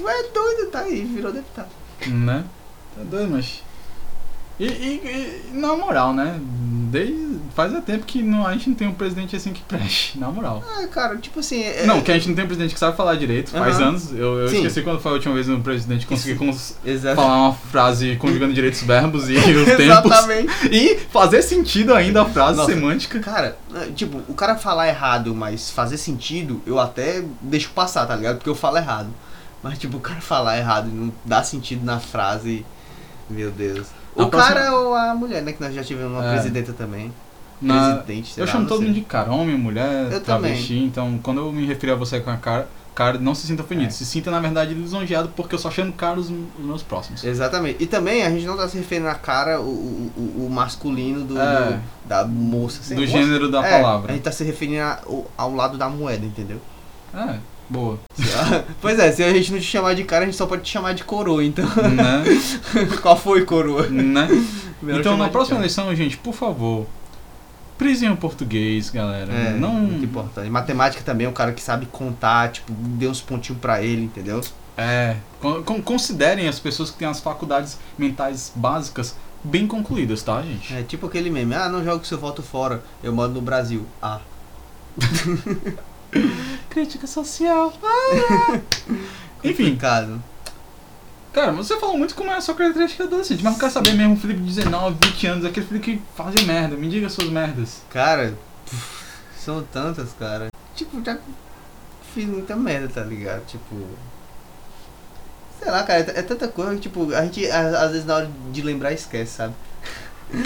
[0.00, 1.68] Tu é doido, tá aí, virou deputado.
[2.06, 2.44] né?
[2.96, 3.62] Tá doido, mas.
[4.58, 6.38] E, e- e, na moral, né?
[6.90, 10.18] Desde, faz é tempo que não, a gente não tem um presidente assim que preste,
[10.18, 10.62] na moral.
[10.76, 11.62] Ah, cara, tipo assim.
[11.62, 13.88] é- Não, que a gente não tem um presidente que sabe falar direito, faz Aham.
[13.88, 14.12] anos.
[14.12, 16.76] Eu, eu esqueci quando foi a última vez um presidente conseguir cons-
[17.14, 19.84] falar uma frase conjugando direitos verbos e os tempos.
[19.84, 20.52] Exatamente.
[20.70, 22.70] E fazer sentido ainda a frase Nossa.
[22.72, 23.18] semântica.
[23.20, 28.14] Cara, eh, tipo, o cara falar errado, mas fazer sentido, eu até deixo passar, tá
[28.16, 28.36] ligado?
[28.36, 29.08] Porque eu falo errado.
[29.62, 32.64] Mas, tipo, o cara falar errado e não dá sentido na frase.
[33.28, 33.88] Meu Deus.
[34.16, 35.52] A O próxima- cara ou a mulher, né?
[35.52, 36.32] Que nós já tivemos uma É.
[36.32, 37.12] presidenta também.
[37.62, 41.20] Na- Presidente, sei eu lá, chamo todo mundo de cara, homem, mulher, Eu travesti, então
[41.22, 43.90] quando eu me refiro a você com a cara, cara, não se sinta ofendido, É.
[43.90, 47.22] se sinta na verdade lisonjeado porque eu só chamo cara os, os meus próximos.
[47.22, 47.76] Exatamente.
[47.82, 49.64] E também a gente não tá se referindo à cara, o,
[50.16, 51.72] o, o- masculino do, É.
[51.72, 52.82] do- da moça.
[52.82, 53.12] Sei- Do moça?
[53.12, 54.12] gênero da É, palavra.
[54.12, 56.58] A gente tá se referindo a- ao, ao lado da moeda, entendeu?
[57.12, 57.38] É,
[57.70, 57.98] boa.
[58.82, 60.70] pois é, se a gente não te chamar de cara, a gente só pode te
[60.70, 61.64] chamar de coroa, então.
[61.64, 62.24] né?
[63.00, 63.86] Qual foi coroa?
[63.88, 64.28] né?
[64.82, 65.66] Então na próxima cara.
[65.66, 66.86] eleição, gente, por favor,
[67.76, 69.30] prisem o português, galera.
[69.30, 70.48] É, não muito importante.
[70.48, 74.40] Matemática também, é um cara que sabe contar, tipo, dê uns pontinhos pra ele, entendeu?
[74.78, 80.40] É, con- con- considerem as pessoas que têm as faculdades mentais básicas bem concluídas, tá,
[80.40, 80.72] gente?
[80.74, 83.84] É tipo aquele meme, ah, não jogo seu voto fora, eu moro no Brasil.
[84.00, 84.20] Ah.
[86.68, 87.72] Crítica social.
[89.42, 90.22] Enfim, Complicado.
[91.32, 94.16] Cara, você falou muito como é a sua característica adolescente, mas eu quero saber mesmo,
[94.16, 97.82] Felipe de 19, 20 anos, aquele Felipe que fazia merda, me diga suas merdas.
[97.88, 98.34] Cara,
[99.38, 100.48] são tantas, cara.
[100.74, 101.18] Tipo, já
[102.12, 103.46] fiz muita merda, tá ligado?
[103.46, 103.76] Tipo.
[105.60, 108.30] Sei lá, cara, é, é tanta coisa que, tipo, a gente às vezes na hora
[108.50, 109.54] de lembrar esquece, sabe?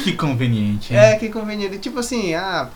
[0.03, 0.98] Que conveniente, hein?
[0.98, 1.79] É, que conveniente.
[1.79, 2.68] Tipo assim, ah,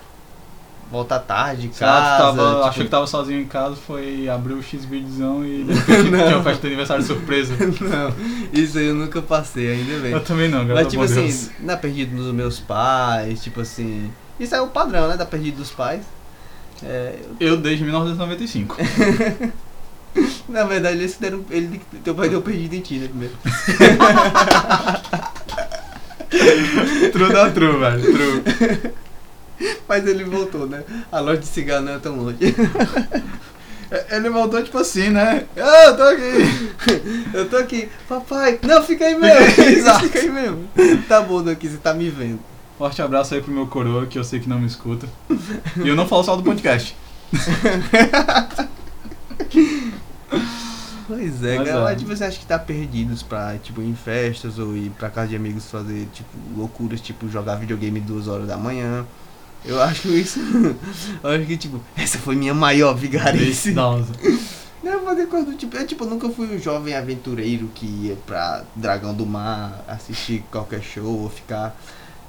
[0.91, 2.19] voltar tarde de casa.
[2.23, 6.43] tava, tipo, achou que tava sozinho em casa, foi abrir o X-Videozão e tinha uma
[6.43, 7.55] festa de aniversário surpresa.
[7.59, 8.15] Não,
[8.53, 10.13] isso aí eu nunca passei, ainda bem.
[10.13, 11.51] Eu também não, Mas tipo assim, Deus.
[11.61, 14.11] na perdido dos meus pais, tipo assim.
[14.41, 15.17] Isso é o padrão, né?
[15.17, 16.03] Da perdido dos pais.
[16.83, 18.77] É, Eu desde 1995.
[20.49, 21.45] na verdade, eles deram.
[21.51, 23.09] Ele, teu pai deu perdido em ti, né?
[23.09, 23.35] Primeiro.
[27.13, 28.93] true da true, velho, true.
[29.89, 30.85] Mas ele voltou, né?
[31.11, 32.39] A loja de cigarro não é tão longe.
[34.11, 35.47] Ele voltou tipo assim, né?
[35.57, 36.23] Ah, eu tô aqui.
[37.33, 39.47] Eu tô aqui, papai, não, fica aí mesmo.
[39.47, 40.01] Fica aí, exato.
[40.05, 40.69] fica aí mesmo.
[41.09, 42.39] Tá bom daqui, você tá me vendo.
[42.77, 45.09] Forte abraço aí pro meu coroa, que eu sei que não me escuta.
[45.83, 46.95] E eu não falo só do podcast.
[51.09, 51.97] Pois é, Mas cara, é.
[51.97, 55.29] tipo, você acha que tá perdidos pra, tipo, ir em festas ou ir pra casa
[55.29, 59.07] de amigos fazer, tipo, loucuras, tipo, jogar videogame duas horas da manhã.
[59.65, 60.41] Eu acho isso.
[61.23, 63.73] eu acho que, tipo, essa foi minha maior vigarice.
[63.73, 64.13] Nossa.
[64.83, 65.77] Não, fazer coisa do tipo.
[65.77, 70.81] Eu, tipo, nunca fui um jovem aventureiro que ia pra Dragão do Mar, assistir qualquer
[70.83, 71.77] show ou ficar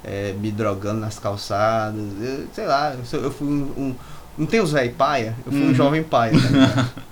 [0.04, 2.02] é, me drogando nas calçadas.
[2.20, 3.62] Eu, sei lá, eu, eu fui um.
[3.76, 3.94] um
[4.36, 5.34] não tem os velho paia?
[5.44, 5.70] Eu fui Uhum.
[5.70, 6.88] um jovem paia, tá?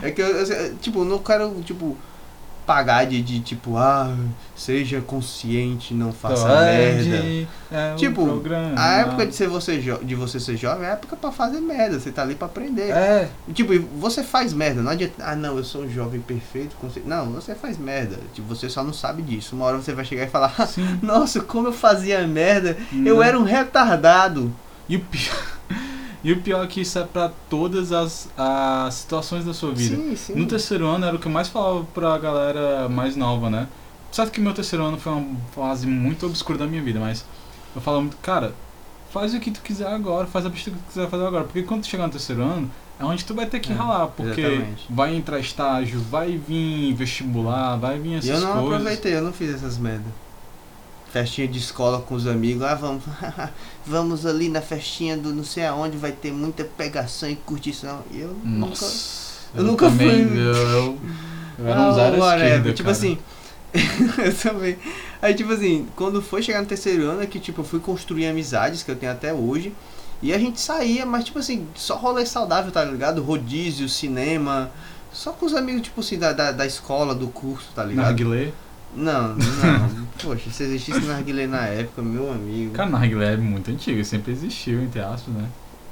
[0.00, 1.96] É que eu, eu, tipo, não quero, tipo,
[2.68, 4.14] pagar de, de tipo, ah,
[4.54, 7.46] seja consciente, não faça merda.
[7.72, 8.74] É Tipo, programa.
[8.76, 11.98] A época de, ser você de você ser jovem é a época pra fazer merda,
[11.98, 12.90] você tá ali pra aprender.
[12.90, 15.14] É, Tipo, você faz merda, não adianta.
[15.20, 16.76] Ah, não, eu sou um jovem perfeito.
[16.78, 18.18] consci-" Não, você faz merda.
[18.34, 19.56] Tipo, você só não sabe disso.
[19.56, 20.98] Uma hora você vai chegar e falar: sim.
[21.02, 22.76] Nossa, como eu fazia merda.
[22.92, 23.22] Eu Não.
[23.22, 24.54] era um retardado.
[24.86, 25.46] E o pior,
[26.24, 29.96] e o pior é que isso é pra todas as, as situações da sua vida.
[29.96, 30.34] Sim, sim.
[30.34, 33.68] No terceiro ano era o que eu mais falava pra galera mais nova, né?
[34.10, 37.24] Certo que meu terceiro ano foi uma fase muito obscura da minha vida, mas
[37.74, 38.54] eu falava muito, cara,
[39.12, 41.44] faz o que tu quiser agora, faz a besteira que tu quiser fazer agora.
[41.44, 44.08] Porque quando tu chegar no terceiro ano, é onde tu vai ter que É, ralar.
[44.08, 44.86] Porque exatamente.
[44.90, 48.72] vai entrar estágio, vai vir vestibular, vai vir essas eu não coisas.
[48.72, 50.06] aproveitei, eu não fiz essas merda.
[51.12, 53.02] Festinha de escola com os amigos, ah, vamos,
[53.88, 58.02] vamos ali na festinha do não sei aonde, vai ter muita pegação e curtição.
[58.12, 58.68] E eu nunca.
[58.70, 59.30] Nossa.
[59.54, 60.98] eu nunca também, fui- Eu, eu,
[61.58, 62.90] eu era um Ah, zero esquerda, Tipo cara.
[62.96, 63.18] assim.
[64.24, 64.76] eu também.
[65.20, 68.26] Aí, tipo assim, quando foi chegar no terceiro ano, é que, tipo, eu fui construir
[68.26, 69.72] amizades que eu tenho até hoje.
[70.22, 73.22] E a gente saía, mas, tipo assim, só rolê saudável, tá ligado?
[73.22, 74.70] Rodízio, cinema.
[75.12, 78.06] Só com os amigos, tipo assim, da, da, da escola, do curso, tá ligado?
[78.06, 78.52] Narguilé.
[78.98, 80.08] Não, não.
[80.22, 82.72] Poxa, se existisse narguilé na época, meu amigo.
[82.72, 85.48] Cara, narguilé é muito antigo, sempre existiu, entre aspas, né?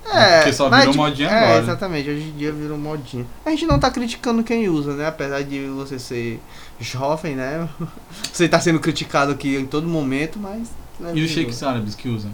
[0.09, 1.62] É, Porque só virou modinha é, agora.
[1.62, 3.27] exatamente, hoje em dia virou modinha.
[3.45, 5.07] A gente não tá criticando quem usa, né?
[5.07, 6.40] Apesar de você ser
[6.81, 7.69] jovem, né?
[8.33, 10.69] Você tá sendo criticado aqui em todo momento, mas.
[11.01, 12.31] né, E os shakes árabes que usam?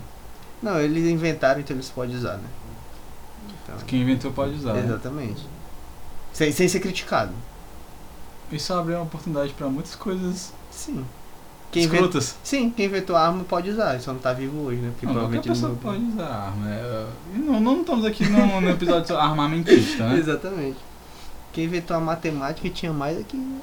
[0.63, 2.49] Não, eles inventaram, então eles podem usar, né?
[3.65, 4.75] Então, Quem inventou pode usar.
[4.75, 4.83] né?
[4.85, 5.43] exatamente.
[6.33, 7.33] Sem, sem ser criticado.
[8.53, 11.05] Isso abre uma oportunidade pra muitas coisas Sim.
[11.71, 12.37] Quem inventou, escrotas.
[12.45, 14.91] sim, quem inventou a arma pode usar, só não tá vivo hoje, né?
[14.91, 16.01] Porque Não, qualquer provavelmente ele pessoa morreu.
[16.01, 16.71] pode usar arma.
[16.71, 20.19] é, e não, não estamos aqui no, no episódio armamentista, né?
[20.21, 20.77] Exatamente.
[21.53, 23.39] Quem inventou a matemática tinha mais aqui.
[23.39, 23.59] né?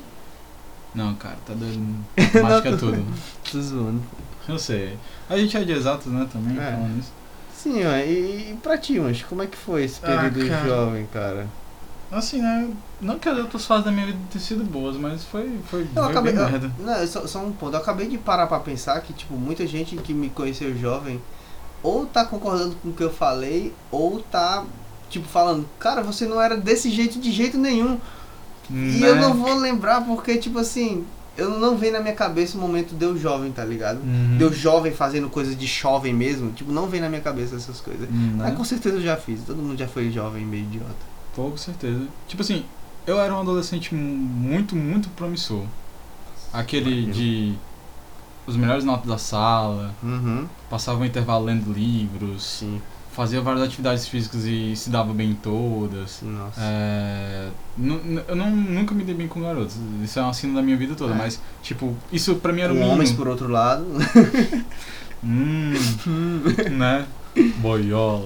[0.95, 1.79] Não, cara, tá doido.
[2.17, 3.05] Matemática é tudo.
[3.51, 4.01] Tô zoando.
[4.47, 4.97] Eu sei.
[5.29, 6.71] A gente é de exatos, né, também, É.
[6.71, 7.11] falando nisso.
[7.53, 10.67] Sim, ó, e, e pra ti, mas como é que foi esse Ah, período cara.
[10.67, 11.47] jovem, cara?
[12.11, 12.67] Assim, né?
[12.99, 15.87] Não que as outras fases da minha vida tenham sido boas, mas foi, foi, Eu
[16.03, 16.33] foi acabei.
[16.33, 16.71] bem eu- merda.
[16.79, 17.75] não, só, só um ponto.
[17.75, 21.21] Eu acabei de parar pra pensar que, tipo, muita gente que me conheceu jovem
[21.83, 24.65] ou tá concordando com o que eu falei, ou tá,
[25.09, 27.97] tipo, falando, cara, você não era desse jeito de jeito nenhum.
[28.69, 29.09] E Né?
[29.09, 31.05] eu não vou lembrar porque, tipo assim,
[31.37, 33.99] eu não vem na minha cabeça o momento de eu jovem, tá ligado?
[34.01, 34.35] Uhum.
[34.37, 37.79] De eu jovem fazendo coisas de jovem mesmo, tipo, não vem na minha cabeça essas
[37.79, 38.09] coisas.
[38.09, 38.33] Né?
[38.35, 41.08] Mas com certeza eu já fiz, todo mundo já foi jovem meio idiota.
[41.35, 42.05] Pô, com certeza.
[42.27, 42.63] Tipo assim,
[43.07, 45.63] eu era um adolescente mu- muito, muito promissor.
[46.51, 47.53] Aquele de.
[48.47, 54.07] Os melhores notas da sala, Uhum, passava o intervalo lendo livros, sim, fazia várias atividades
[54.07, 56.21] físicas e se dava bem em todas.
[56.23, 56.59] nossa.
[56.59, 57.49] É,
[58.27, 59.75] eu não, nunca me dei bem com garotos.
[60.03, 61.15] Isso é uma cena da minha vida toda, É.
[61.17, 62.91] mas, tipo, isso pra mim era mínimo.
[62.91, 63.85] homens, por outro lado.
[65.21, 65.73] Hum,
[66.71, 67.05] né?
[67.57, 68.25] Boiola.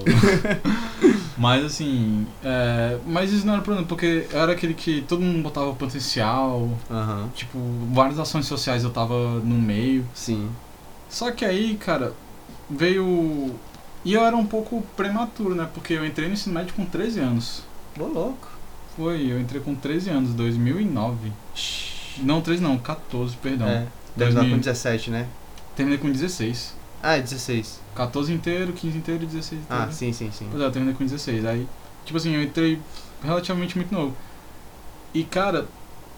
[1.36, 5.42] mas assim, é, mas isso não era problema, porque eu era aquele que todo mundo
[5.42, 7.58] botava potencial, Aham, tipo,
[7.92, 10.06] várias ações sociais eu tava no meio.
[10.14, 10.48] sim.
[11.08, 12.12] Só que aí, cara,
[12.68, 13.54] veio.
[14.04, 15.68] E eu era um pouco prematuro, né?
[15.72, 17.62] Porque eu entrei no ensino médio com 13 anos.
[17.98, 18.48] Ô, louco.
[18.96, 21.32] Foi, eu entrei com 13 anos, 2009.
[22.18, 23.68] Não, 13 não, 14, perdão.
[23.68, 24.50] É, deve dar 2000.
[24.56, 25.26] com 17, né?
[25.76, 26.74] Terminei com 16.
[27.06, 27.80] Ah, é 16.
[27.94, 29.82] 14 inteiro, 15 inteiro e 16 inteiro.
[29.84, 30.48] Ah, sim, sim, sim.
[30.50, 31.44] Pois é, eu terminei com 16.
[31.44, 31.68] Aí,
[32.04, 32.80] tipo assim, eu entrei
[33.22, 34.14] relativamente muito novo.
[35.12, 35.66] E, cara,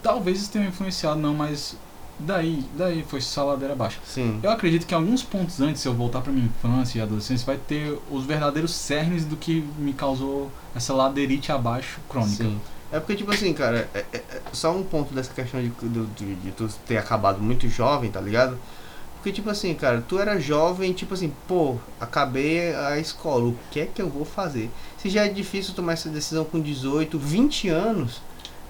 [0.01, 1.75] talvez isso tenha influenciado, não, mas
[2.17, 3.99] daí, daí foi só ladeira abaixo.
[4.05, 4.39] Sim.
[4.41, 7.57] Eu acredito que alguns pontos antes, se eu voltar pra minha infância e adolescência, vai
[7.57, 12.43] ter os verdadeiros cernes do que me causou essa ladeirite abaixo crônica.
[12.43, 12.59] Sim.
[12.91, 16.07] É porque, tipo assim, cara, é, é- é só um ponto dessa questão de, do-
[16.15, 18.57] de, de tu ter acabado muito jovem, tá ligado?
[19.17, 23.79] Porque, tipo assim, cara, tu era jovem, tipo assim, pô, acabei a escola, o que
[23.81, 24.69] é que eu vou fazer?
[24.97, 28.21] Se já é difícil tomar essa decisão com 18, 20 anos,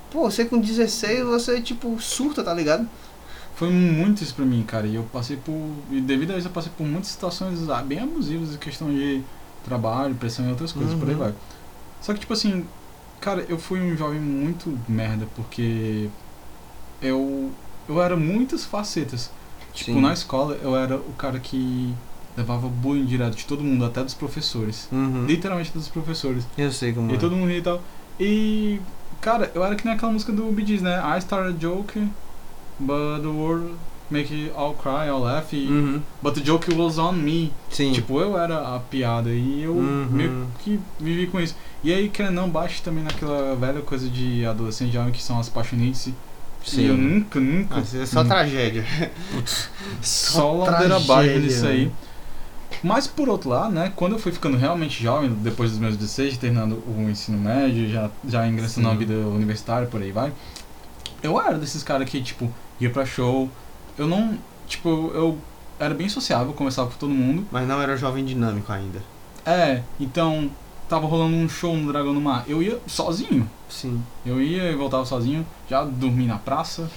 [0.10, 2.88] pô, você com 16, você, tipo, surta, tá ligado?
[3.56, 4.88] Foi muito isso pra mim, cara.
[4.88, 5.54] E eu passei por.
[5.92, 9.22] E devido a isso, eu passei por muitas situações ah, bem abusivas em questão de
[9.66, 11.20] trabalho, pressão e outras coisas, por aí Uhum.
[11.22, 11.34] vai.
[12.02, 12.66] Só que, tipo assim,
[13.20, 16.08] cara, eu fui um jovem muito merda, porque
[17.02, 17.52] eu.
[17.90, 19.32] Eu era muitas facetas.
[19.78, 20.02] Tipo, Sim.
[20.02, 21.94] na escola eu era o cara que
[22.36, 24.88] levava bullying direto de todo mundo, até dos professores.
[24.92, 25.26] Uhum.
[25.28, 26.46] Literalmente dos professores.
[26.58, 27.18] Eu sei como E é.
[27.18, 27.82] todo mundo ria e tal.
[28.20, 28.82] E,
[29.22, 31.00] cara, eu era que nem aquela música do Bee Gees, né?
[31.16, 32.00] I started a joke,
[32.80, 33.76] but the world
[34.10, 35.54] make it all cry, all laugh.
[35.54, 36.02] e- Uhum.
[36.22, 37.52] But the joke was on me.
[37.70, 37.92] Sim.
[37.92, 40.08] Tipo, eu era a piada e eu Uhum.
[40.10, 41.56] meio que vivi com isso.
[41.84, 45.50] E aí, querendo não, bate também naquela velha coisa de adolescente jovem que são as
[45.50, 46.10] paixonites.
[46.74, 47.78] E eu nunca, nunca.
[47.78, 48.84] Ah, isso é só nunca- tragédia.
[50.02, 51.92] só ladeira abaixo nisso aí.
[52.84, 56.38] Mas por outro lado, né, quando eu fui ficando realmente jovem, depois dos meus 16,
[56.38, 58.94] terminando o ensino médio, já, já ingressando Sim.
[58.94, 60.32] na vida universitária, por aí vai,
[61.24, 63.50] eu era desses caras que, tipo, ia pra show,
[63.98, 65.38] eu não, tipo, eu
[65.80, 69.00] era bem sociável, conversava com todo mundo, Mas não era jovem dinâmico ainda.
[69.46, 70.52] é, então,
[70.90, 74.02] tava rolando um show no Dragão do Mar, eu ia sozinho, Sim.
[74.26, 76.90] eu ia e voltava sozinho, já dormi na praça,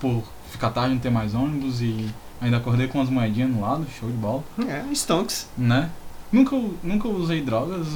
[0.00, 2.08] por ficar tarde não ter mais ônibus e
[2.40, 4.42] ainda acordei com umas moedinhas no lado, show de bola.
[4.68, 5.48] É, Stonks.
[5.56, 5.90] né?
[6.30, 7.86] Nunca, nunca usei drogas,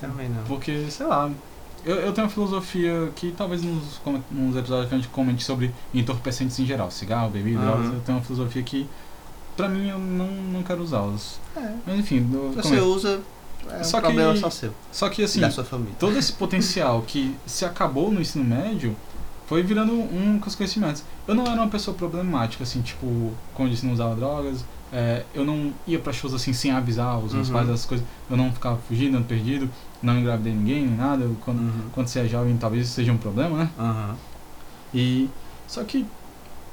[0.00, 0.42] Também não.
[0.44, 1.30] porque, sei lá,
[1.84, 5.72] eu, eu tenho uma filosofia que talvez nos, nos episódios que a gente comente sobre
[5.94, 7.66] entorpecentes em geral, cigarro, bebida, Aham.
[7.70, 8.88] drogas, eu tenho uma filosofia que,
[9.56, 11.38] pra mim, eu não, não quero usá-los.
[11.56, 11.72] É.
[11.86, 13.20] Mas enfim, você usa,
[13.70, 14.72] é Só um que- problema só seu.
[14.92, 15.40] só que assim,
[15.98, 18.94] todo esse potencial que se acabou no ensino médio
[19.46, 21.02] foi virando um com os conhecimentos.
[21.26, 25.24] Eu não era uma pessoa problemática, assim, tipo, como eu disse, não usava drogas, é,
[25.34, 27.54] eu não ia pra shows assim sem avisar os meus Uhum.
[27.54, 29.70] pais dessas coisas, eu não ficava fugindo, andando perdido,
[30.02, 31.24] não engravidei ninguém, nem nada.
[31.24, 31.82] Eu- Quando, Uhum.
[31.92, 33.70] quando você é jovem, talvez isso seja um problema, né?
[33.78, 34.16] Aham.
[34.94, 35.28] E.
[35.66, 36.06] Só que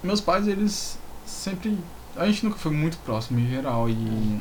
[0.03, 1.77] meus pais, eles sempre.
[2.15, 3.89] A gente nunca foi muito próximo em geral.
[3.89, 4.39] E.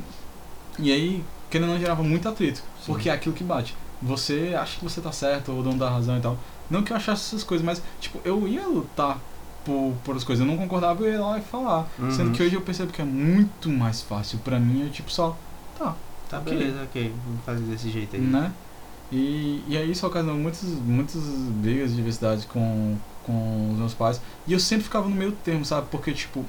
[0.79, 1.25] E aí,
[1.63, 2.59] ou não, gerava muito atrito.
[2.59, 2.87] Sim.
[2.87, 3.75] Porque é aquilo que bate.
[4.03, 6.37] Você acha que você tá certo, ou o dono da razão e tal.
[6.71, 9.19] Não que eu achasse essas coisas, mas, tipo, eu ia lutar
[9.65, 10.45] por, por as coisas.
[10.47, 11.87] Eu não concordava, eu ia lá e falar.
[11.99, 12.11] Uhum.
[12.11, 14.39] Sendo que hoje eu percebo que é muito mais fácil.
[14.39, 15.37] Pra mim, é tipo só.
[15.79, 15.95] Tá,
[16.29, 16.53] Tá, Ok.
[16.57, 17.13] beleza, ok.
[17.27, 18.23] Vamos fazer desse jeito aí.
[18.23, 18.51] né?
[19.13, 24.21] E, e aí isso ocasionou muitas, muitas brigas de diversidade com, com os meus pais.
[24.47, 25.87] E eu sempre ficava no meio termo, sabe?
[25.91, 26.45] Porque, tipo,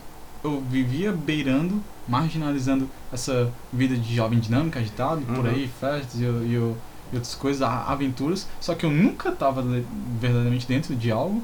[0.45, 5.51] eu vivia beirando, marginalizando essa vida de jovem dinâmica, agitado, por Uhum.
[5.51, 8.47] aí, festas e, e, e outras coisas, aventuras.
[8.61, 9.85] Só que eu nunca tava le-
[10.19, 11.41] verdadeiramente dentro de algo.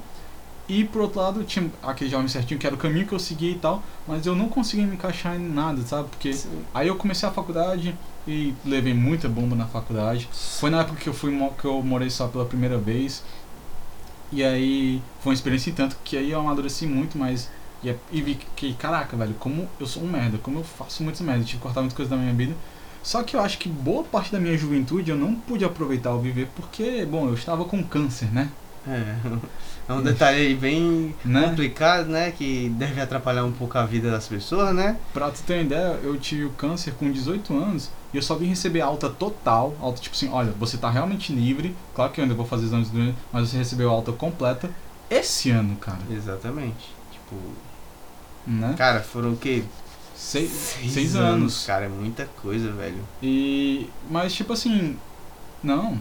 [0.69, 3.51] E por outro lado, tinha aquele jovem certinho que era o caminho que eu seguia
[3.51, 6.07] e tal, mas eu não conseguia me encaixar em nada, sabe?
[6.09, 6.63] Porque Sim.
[6.73, 7.93] Aí eu comecei a faculdade
[8.27, 10.29] e levei muita bomba na faculdade.
[10.31, 13.21] Foi na época que eu fui que eu morei só pela primeira vez.
[14.31, 17.49] E aí foi uma experiência em tanto que aí eu amadureci muito, mas
[17.83, 21.03] e, é- e vi que, caraca, velho, como eu sou um merda, como eu faço
[21.03, 22.53] muitas merda, tive que cortar muitas coisas da minha vida.
[23.03, 26.21] Só que eu acho que boa parte da minha juventude eu não pude aproveitar ou
[26.21, 28.49] viver porque, bom, eu estava com câncer, né?
[28.87, 29.15] É.
[29.89, 31.41] É um detalhe aí bem Né?
[31.49, 32.31] complicado, né?
[32.31, 34.95] Que deve atrapalhar um pouco a vida das pessoas, né?
[35.13, 38.35] Pra tu ter uma ideia, eu tive o câncer com 18 anos e eu só
[38.35, 42.23] vim receber alta total, alta tipo assim, olha, você tá realmente livre, claro que eu
[42.23, 42.89] ainda vou fazer exames
[43.33, 44.69] mas você recebeu alta completa
[45.09, 46.89] esse ano, cara, Exatamente.
[47.11, 47.35] Tipo,
[48.45, 48.75] né?
[48.77, 49.63] cara, foram o quê?
[50.15, 50.51] Seis,
[50.87, 51.65] seis, anos.
[51.65, 52.99] Cara, é muita coisa, velho.
[53.23, 54.95] E, mas tipo assim,
[55.63, 55.99] não,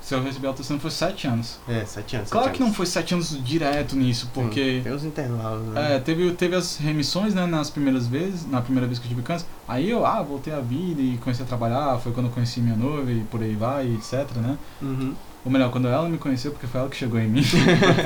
[0.00, 1.58] se eu esse ano foi sete anos.
[1.68, 2.30] É, sete anos.
[2.30, 2.76] Claro sete que não anos.
[2.76, 4.80] foi sete anos direto nisso, Sim, porque...
[4.82, 5.96] Tem os intervalos, né?
[5.96, 9.22] É, teve, teve as remissões, né, nas primeiras vezes, na primeira vez que eu tive
[9.22, 9.46] câncer.
[9.68, 12.76] Aí eu, ah, voltei à vida e comecei a trabalhar, foi quando eu conheci minha
[12.76, 14.56] noiva e por aí vai, etc, né?
[14.80, 15.14] Uhum.
[15.44, 17.42] Ou melhor, quando ela me conheceu, porque foi ela que chegou em mim.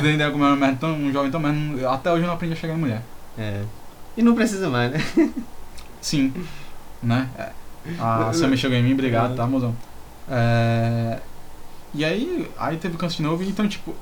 [0.03, 2.35] ter ideia como eu era tão, um jovem tão, mas não- até hoje eu não
[2.35, 3.03] aprendi a chegar em mulher.
[3.39, 3.63] É.
[4.17, 5.01] E não precisa mais, né?
[6.01, 6.33] Sim,
[7.03, 7.29] né?
[7.39, 7.51] É.
[7.99, 9.75] A Sammy chegou em mim, obrigado, tá, mozão?
[10.31, 11.19] É...
[11.93, 13.95] E aí, aí teve câncer de novo, então, tipo,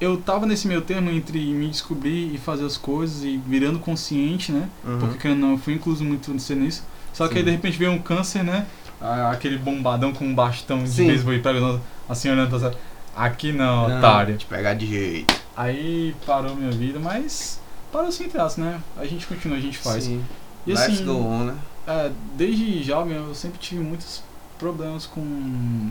[0.00, 4.50] eu tava nesse meio termo entre me descobrir e fazer as coisas e virando consciente,
[4.50, 4.68] né?
[4.84, 4.98] Uhum.
[4.98, 6.82] Porque querendo ou não, eu fui incluso muito nisso.
[7.12, 7.44] Só que aí Sim.
[7.46, 8.66] de repente veio um câncer, né?
[9.00, 11.06] Ah, Aquele bombadão com um bastão de Sim.
[11.06, 12.72] beisebol e pega assim olhando pra
[13.14, 14.36] Aqui não, Não, otário.
[14.36, 15.34] Te pegar de jeito.
[15.56, 17.60] Aí parou minha vida, mas
[17.92, 18.80] parou assim entre aspas, né?
[18.96, 20.04] A gente continua, a gente faz.
[20.04, 20.24] Sim.
[20.66, 21.56] E Let's assim, go on, né?
[21.86, 24.22] é, desde jovem eu sempre tive muitos
[24.58, 25.90] problemas com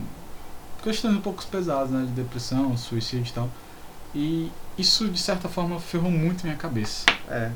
[0.83, 2.01] questões um pouco pesadas, né?
[2.05, 3.49] De depressão, suicídio e tal.
[4.15, 7.05] E isso de certa forma ferrou muito minha cabeça.
[7.29, 7.51] É.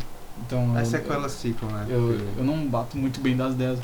[0.46, 1.86] Então, As eu- sequelas ficam, né?
[1.90, 3.80] eu, eu não bato muito bem das ideias.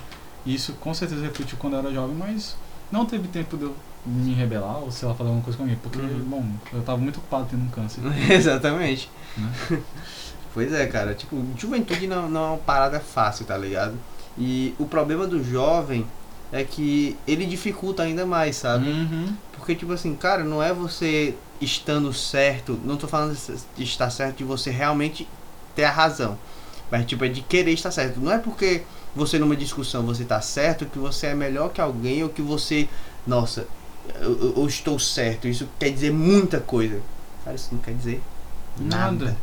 [0.45, 2.55] E isso com certeza refletiu quando eu era jovem, mas
[2.91, 5.77] não teve tempo de eu me rebelar ou sei lá, fazer alguma coisa com alguém.
[5.77, 6.23] Porque, Uhum.
[6.27, 8.01] bom, eu tava muito ocupado tendo um câncer.
[8.31, 9.09] Exatamente.
[9.37, 9.51] Né?
[10.53, 11.13] Pois é, cara.
[11.13, 13.95] Tipo, juventude não, não é uma parada fácil, tá ligado?
[14.37, 16.05] E o problema do jovem
[16.51, 18.89] é que ele dificulta ainda mais, sabe?
[18.89, 19.35] Uhum.
[19.53, 23.37] Porque, tipo assim, cara, não é você estando certo, não tô falando
[23.75, 25.27] de estar certo de você realmente
[25.75, 26.37] ter a razão.
[26.89, 28.19] Mas, tipo, é de querer estar certo.
[28.19, 28.81] Não é porque
[29.15, 32.87] você numa discussão você tá certo que você é melhor que alguém ou que você,
[33.27, 33.67] nossa,
[34.19, 35.47] eu, eu- estou certo.
[35.47, 36.99] Isso quer dizer muita coisa.
[37.43, 38.21] Cara, isso não quer dizer
[38.79, 39.25] nada.
[39.25, 39.37] Nada.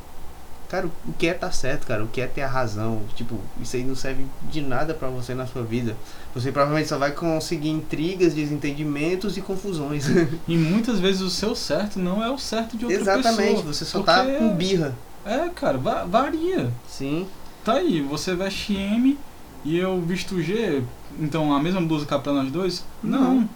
[0.69, 2.03] Cara, o que é tá certo, cara?
[2.03, 3.03] O que é ter a razão?
[3.15, 5.97] Tipo, isso aí não serve de nada pra você na sua vida.
[6.35, 10.07] Você provavelmente só vai conseguir intrigas, desentendimentos e confusões.
[10.49, 13.73] E muitas vezes o seu certo não é o certo de outra Exatamente, pessoa.
[13.75, 14.95] você só porque- tá com birra.
[15.25, 16.71] É, cara, va- varia.
[16.89, 17.27] Sim.
[17.65, 19.17] Tá aí, você veste M
[19.65, 20.83] e eu visto G,
[21.19, 22.85] então a mesma blusa cabe pra nós dois?
[23.03, 23.49] Não.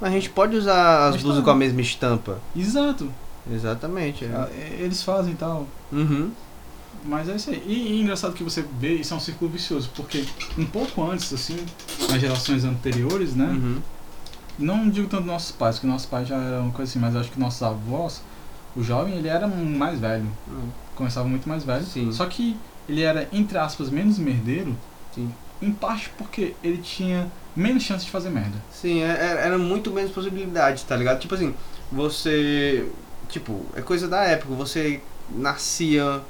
[0.00, 1.44] Mas a gente pode usar as Mas blusas tá.
[1.44, 2.38] com a mesma estampa.
[2.56, 3.10] Exato.
[3.52, 4.24] Exatamente.
[4.24, 4.28] é.
[4.34, 5.66] Ah, Eles fazem tal.
[5.92, 6.30] Uhum.
[7.04, 7.62] Mas é isso aí.
[7.66, 10.24] E, e engraçado que você vê, isso é um círculo vicioso, porque
[10.58, 11.56] um pouco antes, assim,
[12.10, 13.46] nas gerações anteriores, né?
[13.46, 13.78] Uhum.
[14.58, 17.30] Não digo tanto nossos pais, porque nossos pais já eram uma coisa assim, mas acho
[17.30, 18.20] que nossos avós,
[18.76, 20.26] o jovem, ele era mais velho.
[20.48, 20.68] Hum.
[20.96, 21.84] Começava muito mais velho.
[21.84, 22.10] Sim.
[22.12, 22.56] Só que
[22.88, 24.76] ele era, entre aspas, menos merdeiro,
[25.14, 25.32] Sim.
[25.62, 28.56] em parte porque ele tinha menos chance de fazer merda.
[28.72, 31.20] Sim, é- é- era muito menos possibilidade, tá ligado?
[31.20, 31.54] Tipo assim,
[31.92, 32.88] você.
[33.28, 36.20] Tipo, é coisa da época, você nascia.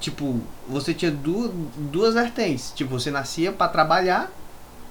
[0.00, 2.72] Tipo, você tinha duas, duas vertentes.
[2.74, 4.30] Tipo, você nascia pra trabalhar,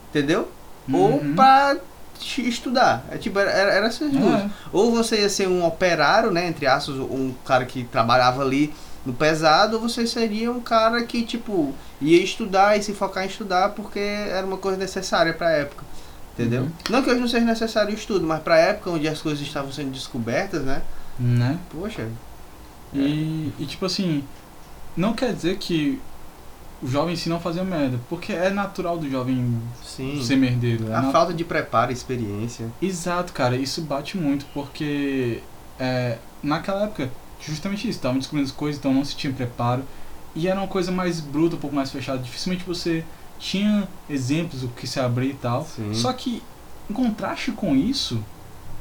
[0.10, 0.50] entendeu?
[0.92, 1.36] Ou Uhum.
[1.36, 1.78] pra
[2.20, 3.06] te- estudar.
[3.12, 4.42] É tipo, era, era era essas duas.
[4.42, 4.50] É.
[4.74, 6.48] Ou você ia ser um operário, né?
[6.48, 8.74] Entre aspas, um cara que trabalhava ali
[9.06, 13.28] no pesado, ou você seria um cara que, tipo, ia estudar e se focar em
[13.28, 15.84] estudar porque era uma coisa necessária pra época.
[16.34, 16.64] Entendeu?
[16.64, 16.72] Uhum.
[16.90, 19.72] Não que hoje não seja necessário o estudo, mas pra época onde as coisas estavam
[19.72, 20.82] sendo descobertas, né?
[21.20, 21.58] Né?
[21.72, 22.08] Poxa.
[22.94, 24.24] E, e tipo assim,
[24.96, 26.00] não quer dizer que
[26.82, 30.22] o jovem em si não fazia merda, porque é natural do jovem Sim.
[30.24, 30.90] ser merdeiro.
[30.90, 32.68] É A nat- falta de preparo e experiência.
[32.82, 35.42] Exato, cara, isso bate muito, porque
[35.80, 37.10] é, naquela época,
[37.42, 39.84] justamente isso, estavam descobrindo as coisas, então não se tinha preparo,
[40.36, 43.04] e era uma coisa mais bruta, um pouco mais fechada, dificilmente você
[43.40, 45.66] tinha exemplos do que se abrir e tal.
[45.66, 45.94] Sim.
[45.94, 46.42] Só que,
[46.90, 48.22] em contraste com isso,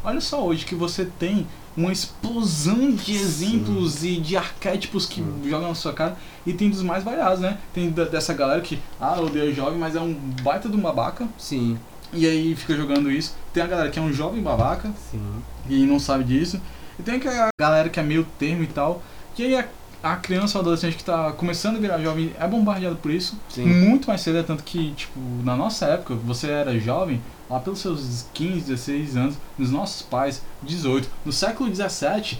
[0.04, 5.42] olha só hoje que você tem uma explosão de exemplos e de arquétipos que Hum.
[5.48, 7.58] jogam na sua cara e tem dos mais variados, né?
[7.72, 11.26] Tem da- dessa galera que, ah, odeia jovem, mas é um baita de um babaca,
[11.38, 11.76] Sim.
[12.12, 13.34] e aí fica jogando isso.
[13.52, 15.20] Tem a galera que é um jovem babaca Sim.
[15.68, 16.60] e não sabe disso.
[16.98, 19.02] E tem a galera que é meio termo e tal.
[19.36, 19.64] E aí a,
[20.04, 23.40] a criança ou adolescente que tá começando a virar jovem é bombardeado por isso.
[23.48, 23.64] Sim.
[23.64, 27.78] Muito mais cedo, é tanto que, tipo, na nossa época, você era jovem, lá pelos
[27.78, 31.08] seus 15, 16 anos, nos nossos pais, 18.
[31.24, 32.38] No século 17,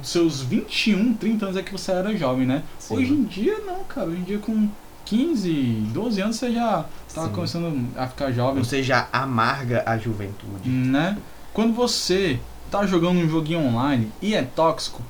[0.00, 2.62] os seus 21, 30 anos é que você era jovem, né?
[2.78, 2.96] Sim.
[2.96, 4.06] Hoje em dia, não, cara.
[4.06, 4.68] Hoje em dia, com
[5.04, 5.52] 15,
[5.92, 7.34] 12 anos, você já tava Sim.
[7.34, 8.62] começando a ficar jovem.
[8.62, 10.68] Você já amarga a juventude.
[10.68, 11.18] né?
[11.52, 12.38] Quando você
[12.70, 15.02] tá jogando um joguinho online e é tóxico,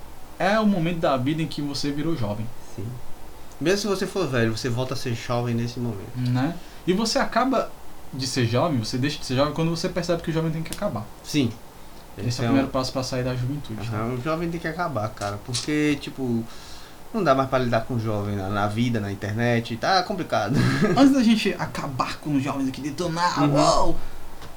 [0.42, 2.86] é o momento da vida em que você virou jovem, Sim.
[3.60, 6.16] Mesmo se você for velho, você volta a ser jovem nesse momento.
[6.16, 6.54] né?
[6.86, 7.70] E você acaba
[8.12, 10.62] de ser jovem, você deixa de ser jovem quando você percebe que o jovem tem
[10.62, 11.04] que acabar.
[11.22, 11.50] Sim.
[12.18, 13.88] Esse é o um- primeiro passo pra sair da juventude.
[13.88, 13.96] tá?
[13.96, 15.38] Aham, o jovem tem que acabar, cara.
[15.46, 16.42] Porque, tipo,
[17.14, 19.76] não dá mais pra lidar com o jovem na, na vida, na internet.
[19.76, 20.54] Tá complicado.
[20.98, 23.94] Antes da gente acabar com os jovens aqui, detonar, Uhum.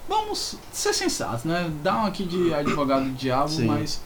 [0.10, 1.71] vamos ser sensatos, né?
[1.84, 3.65] Dar um aqui de advogado do diabo, Sim.
[3.67, 4.02] mas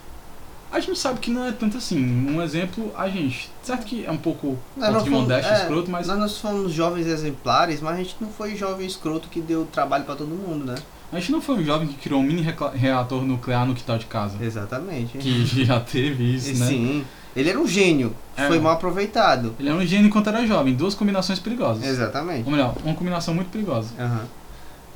[0.72, 1.98] a gente sabe que não é tanto assim.
[1.98, 6.06] Um exemplo, a gente, certo que é um pouco Nós de modéstia, é, escroto, mas
[6.06, 10.04] Nós, nós fomos jovens exemplares, mas a gente não foi jovem escroto que deu trabalho
[10.04, 10.76] pra todo mundo, né?
[11.12, 14.06] a gente não foi um jovem que criou um mini reator nuclear no quintal de
[14.06, 14.36] casa.
[14.40, 15.18] Exatamente.
[15.18, 16.66] Que já teve isso, né?
[16.66, 17.04] Sim.
[17.34, 18.14] Ele era um gênio.
[18.36, 18.46] É.
[18.46, 19.54] Foi mal aproveitado.
[19.58, 21.84] Ele é um gênio enquanto era jovem, duas combinações perigosas.
[21.84, 22.44] Exatamente.
[22.44, 23.90] Ou melhor, uma combinação muito perigosa.
[23.98, 24.24] Aham.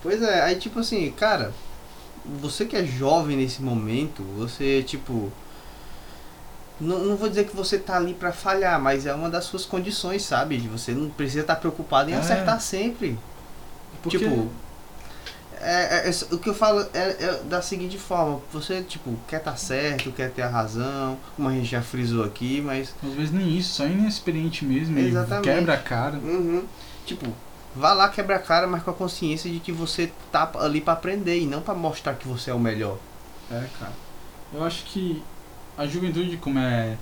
[0.02, 1.52] Pois é, aí tipo assim, cara,
[2.40, 5.32] você que é jovem nesse momento, você tipo.
[6.80, 9.64] Não, não vou dizer que você tá ali pra falhar, mas é uma das suas
[9.64, 10.56] condições, sabe?
[10.58, 12.16] De Você não precisa estar preocupado em É.
[12.16, 13.16] acertar sempre.
[14.02, 14.48] Porque Tipo,
[15.60, 19.38] é, é- é- o que eu falo é, é da seguinte forma, você tipo, quer
[19.38, 23.30] estar certo, quer ter a razão, como a gente já frisou aqui, mas às vezes
[23.30, 25.44] nem isso, só inexperiente mesmo, Exatamente.
[25.44, 26.16] quebra a cara.
[26.18, 26.64] Uhum.
[27.06, 27.32] Tipo,
[27.74, 30.92] vá lá quebra a cara, mas com a consciência de que você tá ali pra
[30.94, 32.98] aprender e não pra mostrar que você é o melhor.
[33.50, 33.92] É, cara.
[34.52, 35.22] Eu acho que
[35.76, 36.96] a juventude, como é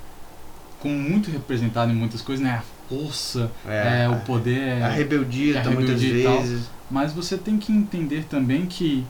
[0.79, 2.51] como muito representada em muitas coisas, né?
[2.51, 6.41] A força, é, o poder, a rebeldia, a tá, muitas rebeldia e tal.
[6.41, 6.69] vezes.
[6.91, 9.05] Mas você tem que entender também que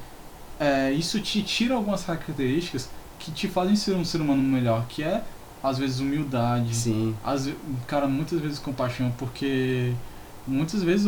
[0.59, 5.01] é, isso te tira algumas características que te fazem ser um ser humano melhor, que
[5.03, 5.23] é
[5.63, 7.15] às vezes humildade, Sim.
[7.23, 7.49] às,
[7.87, 9.93] cara, muitas vezes compaixão, porque
[10.45, 11.07] muitas vezes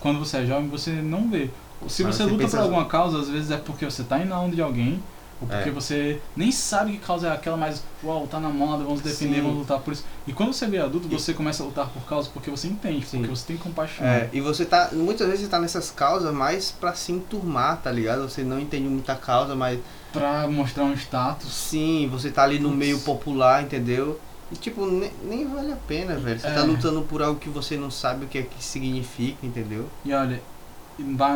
[0.00, 1.48] quando você é jovem você não vê.
[1.88, 4.18] Se Mas você você luta pensa- por alguma causa, às vezes é porque você tá
[4.18, 5.00] indo na onda de alguém,
[5.40, 5.72] ou porque É.
[5.72, 9.42] você nem sabe que causa é aquela, mas uau, tá na moda, vamos defender, Sim.
[9.42, 10.04] vamos lutar por isso.
[10.26, 13.04] E quando você vê adulto, E- você começa a lutar por causa porque você entende,
[13.06, 13.18] Sim.
[13.18, 14.06] porque você tem compaixão.
[14.06, 14.90] É, e você tá.
[14.92, 18.22] Muitas vezes você tá nessas causas mais pra se enturmar, tá ligado?
[18.28, 19.78] Você não entende muita causa, mas
[20.12, 21.52] Pra mostrar um status.
[21.52, 24.20] sim, você tá ali no meio popular, entendeu?
[24.52, 26.38] E tipo, ne- nem vale a pena, velho.
[26.38, 26.52] Você É.
[26.52, 29.86] tá lutando por algo que você não sabe o que é que significa, entendeu?
[30.04, 30.40] E olha,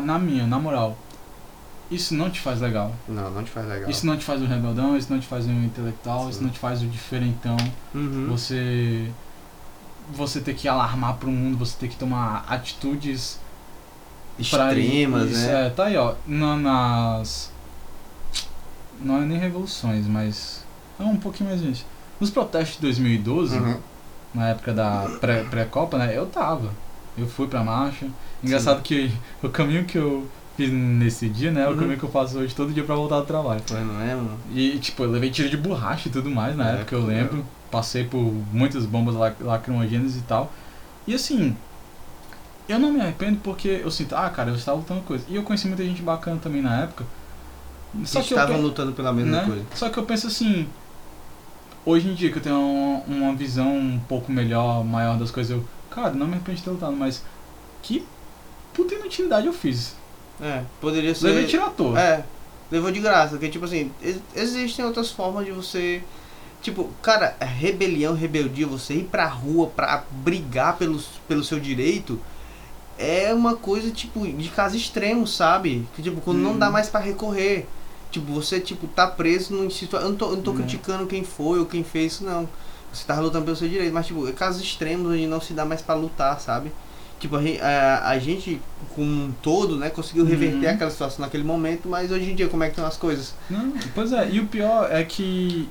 [0.03, 0.97] na minha, na moral,
[1.91, 2.93] isso não te faz legal.
[3.09, 3.89] Não, não te faz legal.
[3.91, 6.45] Isso não te faz o rebeldão, isso não te faz o intelectual, isso Sim.
[6.45, 7.57] não te faz o diferentão.
[7.95, 8.27] Uhum.
[8.31, 9.11] Você
[10.13, 13.39] você ter que alarmar pro mundo, você ter que tomar atitudes
[14.39, 15.67] Extremas, isso, né?
[15.67, 17.51] É, tá aí, ó, na- nas
[19.01, 20.65] não é nem revoluções, mas
[20.99, 21.85] é um pouquinho mais gente.
[22.21, 23.79] Nos protestos de 2012, Uhum.
[24.35, 26.71] na época da pré- pré-copa, né, eu tava.
[27.17, 28.07] Eu fui pra marcha.
[28.43, 29.11] Engraçado que
[29.43, 30.27] o caminho que eu
[30.59, 31.77] fiz nesse dia, né, é o Uhum.
[31.77, 33.63] caminho que eu faço hoje todo dia pra voltar do trabalho.
[33.65, 34.37] Foi, não é, mano?
[34.53, 37.47] E, tipo, eu levei tiro de borracha e tudo mais na É, época, eu lembro.
[37.71, 38.19] Passei por
[38.53, 40.51] muitas bombas lac- lacrimogêneas e tal.
[41.07, 41.55] E assim,
[42.69, 45.25] eu não me arrependo porque eu sinto, ah, cara, eu estava lutando coisa.
[45.29, 47.05] E eu conheci muita gente bacana também na época.
[48.05, 49.45] Só que eu estavam lutando pela mesma né?
[49.47, 49.65] coisa.
[49.77, 50.67] Só que eu penso assim,
[51.87, 55.57] hoje em dia que eu tenho uma, uma visão um pouco melhor, maior das coisas,
[55.57, 57.23] eu, cara, não me arrependo de ter lutado, mas
[57.83, 58.05] que
[58.75, 59.95] puta inutilidade eu fiz.
[60.41, 61.27] É, poderia ser.
[61.29, 62.01] Levei toa.
[62.01, 62.25] É,
[62.71, 66.03] levou de graça, porque tipo assim, ex- existem outras formas de você.
[66.63, 72.19] Tipo, cara, é rebelião, rebeldia, você ir pra rua pra brigar pelos, pelo seu direito
[72.99, 75.87] é uma coisa, tipo, de caso extremo, sabe?
[75.95, 76.59] Que tipo, quando não Uhum.
[76.59, 77.67] dá mais pra recorrer.
[78.11, 80.09] Tipo, você, tipo, tá preso num situação.
[80.09, 80.57] Eu não tô, eu não tô Uhum.
[80.57, 82.49] criticando quem foi ou quem fez isso, não.
[82.93, 85.65] Você tava lutando pelo seu direito, mas, tipo, é casos extremos onde não se dá
[85.65, 86.73] mais pra lutar, sabe?
[87.19, 88.61] Tipo, a, a, a gente,
[88.95, 90.75] como um todo, né, conseguiu reverter Uhum.
[90.75, 93.35] aquela situação naquele momento, mas hoje em dia, como é que estão as coisas?
[93.51, 95.69] Não, pois é, e o pior é que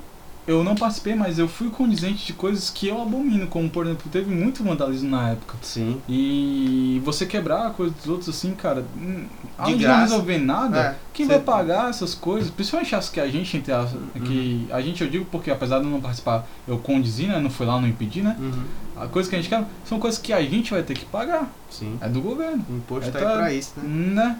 [0.48, 4.10] eu não participei, mas eu fui condizente de coisas que eu abomino, como por exemplo,
[4.10, 5.56] teve muito vandalismo na época.
[5.62, 6.00] Sim.
[6.08, 9.26] E você quebrar a coisa dos outros assim, cara, hum,
[9.58, 9.98] além de, graça.
[9.98, 12.50] não resolver nada, É, quem vai pagar essas coisas?
[12.50, 14.08] Principalmente as que a gente entre as- Uhum.
[14.24, 17.50] que a gente eu digo porque apesar de eu não participar, eu condizi, né, não
[17.50, 18.34] fui lá, não impedi, né?
[18.40, 18.64] Uhum.
[18.96, 21.48] A coisa que a gente quer são coisas que a gente vai ter que pagar,
[21.70, 21.98] Sim.
[22.00, 22.64] é do governo.
[22.70, 24.14] O imposto É, tá tá- aí pra isso, né?
[24.14, 24.38] Né?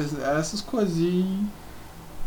[0.00, 0.96] Es- Essas coisas.
[0.96, 1.38] E...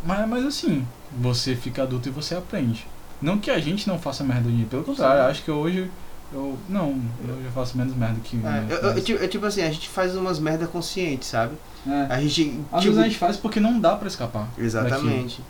[0.05, 0.85] Mas, mas assim,
[1.19, 2.85] você fica adulto e você aprende.
[3.21, 5.89] Não que a gente não faça merda hoje, pelo contrário, acho que hoje.
[6.31, 6.57] Eu.
[6.69, 8.37] Não, eu já faço menos merda que.
[8.37, 11.55] É, eu- eu- tipo, é tipo assim, a gente faz umas merda conscientes, sabe?
[11.87, 12.07] É.
[12.13, 12.59] A gente.
[12.71, 14.47] Às tipo, vezes a gente faz porque não dá pra escapar.
[14.57, 15.41] Exatamente.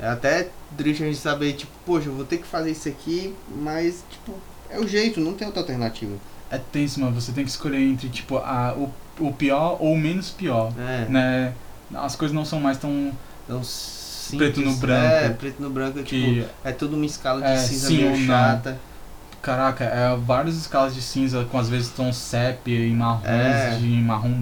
[0.00, 3.34] É até triste a gente saber, tipo, poxa, eu vou ter que fazer isso aqui,
[3.60, 4.32] mas, tipo,
[4.70, 6.14] é o jeito, não tem outra alternativa.
[6.50, 7.20] É tenso, mano.
[7.20, 10.72] Você tem que escolher entre, tipo, a, o, o pior ou o menos pior.
[10.78, 11.06] É.
[11.10, 11.52] Né?
[11.92, 13.10] As coisas não são mais tão.
[13.44, 13.60] Então,
[14.28, 15.04] simples, Preto no branco.
[15.06, 18.26] É, preto no branco, tipo, Que, é tudo uma escala de É, cinza sim meio
[18.26, 18.78] chata.
[19.40, 23.76] caraca, é várias escalas de cinza com às vezes tons sépia e marrons É.
[23.80, 24.32] de marrom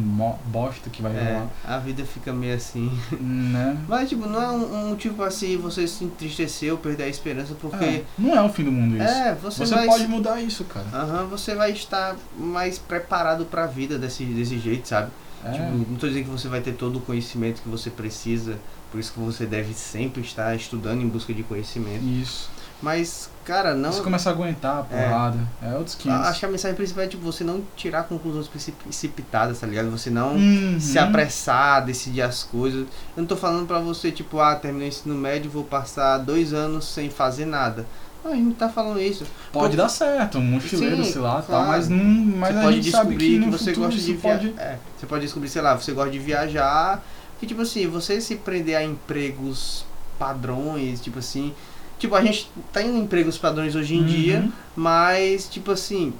[0.47, 1.47] bosta que vai É, rolar.
[1.65, 2.91] a vida fica meio assim.
[3.21, 3.77] Né?
[3.87, 7.55] Mas, tipo, não é um, um pra se você se entristecer ou perder a esperança,
[7.61, 7.85] porque.
[7.85, 9.05] É, não é o fim do mundo isso.
[9.05, 9.87] É, você, Você vai.
[9.87, 10.87] pode mudar isso, cara.
[10.93, 15.11] Aham, você vai estar mais preparado pra vida desse, desse jeito, sabe?
[15.45, 15.51] É.
[15.53, 18.57] Tipo, não tô dizendo que você vai ter todo o conhecimento que você precisa,
[18.97, 22.03] por isso que você deve sempre estar estudando em busca de conhecimento.
[22.03, 22.49] Isso.
[22.81, 23.93] Mas, cara, não.
[23.93, 25.39] Você começa a aguentar a porrada.
[25.63, 26.27] É, outros 500.
[26.27, 29.67] a- Acho que a mensagem principal é tipo, você não tirar conclusões precip- precipitadas, tá
[29.67, 29.91] ligado?
[29.91, 30.81] Você não Uhum.
[30.81, 32.81] se apressar, decidir as coisas.
[32.83, 32.87] Eu
[33.23, 36.87] não tô falando pra você, tipo, ah, terminei o ensino médio, vou passar dois anos
[36.87, 37.87] sem fazer nada.
[38.25, 39.25] Não, a gente não tá falando isso.
[39.53, 41.67] Pode Pô, dar certo, um mochileiro, Sim, sei lá, tal, claro.
[41.69, 44.13] mas, não, mas você a pode gente sabe descobrir que que, no você gosta de
[44.15, 44.39] viajar.
[44.39, 44.55] pode...
[44.59, 47.03] É, você pode descobrir, sei lá, você gosta de viajar.
[47.39, 49.85] Que tipo assim, você se prender a empregos
[50.19, 51.53] padrões, tipo assim.
[51.99, 54.07] Tipo, a gente tem empregos padrões hoje em Uhum.
[54.07, 56.13] dia, mas tipo assim,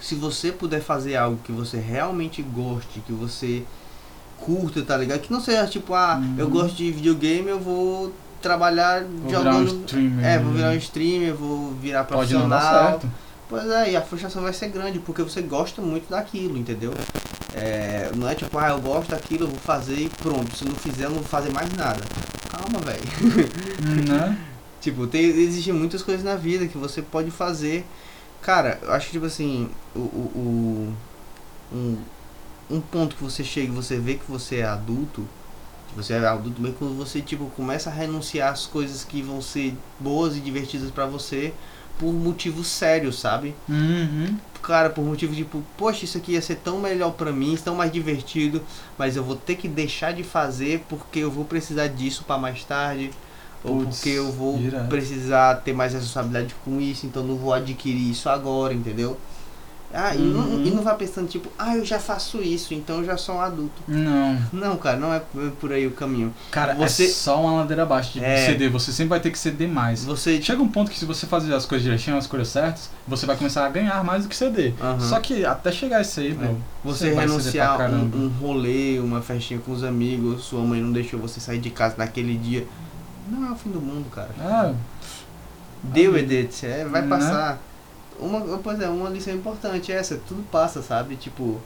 [0.00, 3.64] se você puder fazer algo que você realmente goste, que você
[4.38, 5.20] curta, tá ligado?
[5.20, 6.50] Que não seja tipo, ah, eu Uhum.
[6.50, 8.12] gosto de videogame, eu vou
[8.42, 9.84] trabalhar Vou virar um jogando.
[9.86, 10.24] streamer.
[10.24, 12.48] é, vou virar um streamer, vou virar Pode não profissional.
[12.82, 13.10] dar certo.
[13.48, 16.92] Pois é, e a frustração vai ser grande, porque você gosta muito daquilo, entendeu?
[17.54, 20.56] É, não é tipo, ah, eu gosto daquilo, eu vou fazer e pronto.
[20.56, 22.00] Se não fizer, eu não vou fazer mais nada.
[22.50, 23.02] Calma, velho.
[24.08, 24.38] né?
[24.80, 27.84] tipo, tem, existem muitas coisas na vida que você pode fazer.
[28.42, 30.92] Cara, eu acho que, tipo assim, o, o,
[31.72, 31.98] o- um,
[32.70, 35.26] um ponto que você chega e você vê que você é adulto,
[35.96, 39.74] você é adulto mesmo quando você, tipo, começa a renunciar às coisas que vão ser
[40.00, 41.52] boas e divertidas pra você
[41.98, 43.54] por motivos sérios, sabe?
[43.68, 44.36] Uhum.
[44.62, 47.92] cara, por motivo tipo, poxa, isso aqui ia ser tão melhor pra mim, tão mais
[47.92, 48.62] divertido,
[48.96, 52.64] mas eu vou ter que deixar de fazer porque eu vou precisar disso pra mais
[52.64, 53.10] tarde,
[53.62, 58.10] ou Putz, porque eu vou precisar ter mais responsabilidade com isso, então não vou adquirir
[58.10, 59.18] isso agora, entendeu?
[59.96, 60.64] Ah, e, não, Uhum.
[60.64, 63.40] e não vai pensando tipo, ah, eu já faço isso, então eu já sou um
[63.40, 63.80] adulto.
[63.86, 64.36] Não.
[64.52, 65.22] Não, cara, não é
[65.60, 66.34] por aí o caminho.
[66.50, 68.44] Cara, Você- é só uma ladeira abaixo de É.
[68.46, 68.70] ceder.
[68.70, 70.04] Você sempre vai ter que ceder mais.
[70.04, 73.24] Você, Chega um ponto que se você fazer as coisas direitinho, as coisas certas, você
[73.24, 74.74] vai começar a ganhar mais do que ceder.
[74.80, 74.98] Aham.
[75.00, 79.22] Só que até chegar isso aí, bro, Você vai ceder renunciar um, um rolê, uma
[79.22, 82.66] festinha com os amigos, sua mãe não deixou você sair de casa naquele dia.
[83.28, 84.30] Não é o fim do mundo, cara.
[84.40, 84.72] Ah,
[85.82, 87.08] Deu, Ah, Edith, é, vai né?
[87.08, 87.58] passar.
[88.18, 91.16] Uma, pois é, uma lição importante é essa, tudo passa, sabe?
[91.16, 91.60] Tipo,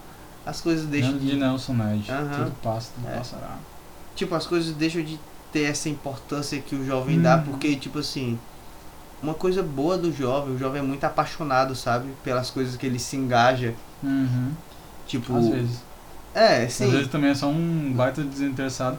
[0.46, 1.36] as coisas deixam de de.
[1.36, 2.10] Nelson Ned.
[2.10, 2.44] Aham.
[2.44, 3.16] Tudo passa, tudo É.
[3.18, 3.56] passará.
[4.16, 5.18] Tipo, as coisas deixam de
[5.52, 7.42] ter essa importância que o jovem dá, Uhum.
[7.44, 8.38] porque, tipo assim,
[9.22, 12.08] uma coisa boa do jovem, o jovem é muito apaixonado, sabe?
[12.24, 13.74] Pelas coisas que ele se engaja.
[14.02, 14.52] Uhum.
[15.06, 15.36] Tipo.
[15.36, 15.78] Às vezes.
[16.34, 16.90] É, Às sim.
[16.90, 18.98] vezes também é só um baita desinteressado.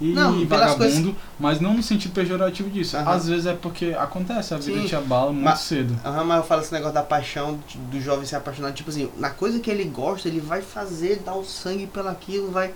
[0.00, 2.96] E Não, vagabundo, mas não no sentido pejorativo disso.
[2.96, 3.10] Aham.
[3.12, 5.94] Às vezes é porque acontece, a vida Sim, te abala muito mas- cedo.
[6.04, 7.58] Aham, mas eu falo esse negócio da paixão,
[7.90, 11.34] do jovem se apaixonar, tipo assim, na coisa que ele gosta, ele vai fazer, dar
[11.34, 12.72] o sangue pelaquilo, vai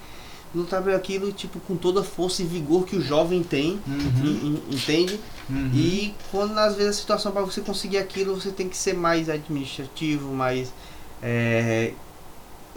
[0.54, 4.10] lutar por aquilo, tipo, com toda a força e vigor que o jovem tem, Uhum,
[4.24, 5.18] en- en- entende?
[5.50, 5.70] uhum.
[5.74, 9.28] E quando às vezes a situação para você conseguir aquilo, você tem que ser mais
[9.28, 10.72] administrativo, mais
[11.22, 11.92] é,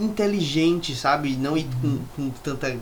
[0.00, 1.36] inteligente, sabe?
[1.36, 2.76] Não ir com, com tanta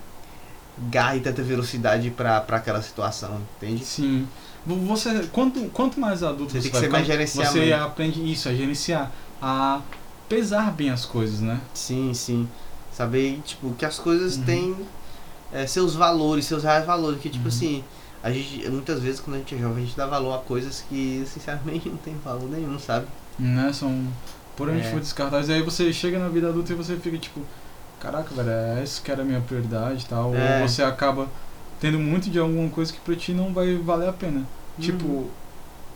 [0.91, 3.85] garra e tanta velocidade para aquela situação, entende?
[3.85, 4.27] Sim.
[4.64, 7.53] Vo- Você, quanto, quanto mais adulto Você você, tem que vai ser mais gerenciamento.
[7.66, 9.11] você aprende isso, a gerenciar,
[9.41, 9.81] a
[10.29, 11.61] pesar bem as coisas, né?
[11.72, 12.49] Sim, sim.
[12.93, 14.45] Saber, tipo, que as coisas Uhum.
[14.45, 14.77] têm
[15.53, 17.20] é, seus valores, seus reais valores.
[17.20, 17.49] Que, tipo Uhum.
[17.49, 17.85] assim,
[18.22, 20.85] a gente, muitas vezes quando a gente é jovem, a gente dá valor a coisas
[20.89, 23.07] que, sinceramente, não tem valor nenhum, sabe?
[23.39, 23.70] né?
[23.72, 24.03] São
[24.57, 24.91] puramente É.
[24.91, 25.49] foi descartáveis.
[25.51, 27.41] Aí você chega na vida adulta e você fica tipo,
[28.07, 30.34] caraca, velho, é isso que era a minha prioridade e tal.
[30.34, 30.62] É.
[30.62, 31.28] Ou você acaba
[31.80, 34.42] tendo muito de alguma coisa que pra ti não vai valer a pena.
[34.78, 35.28] Tipo, Uhum.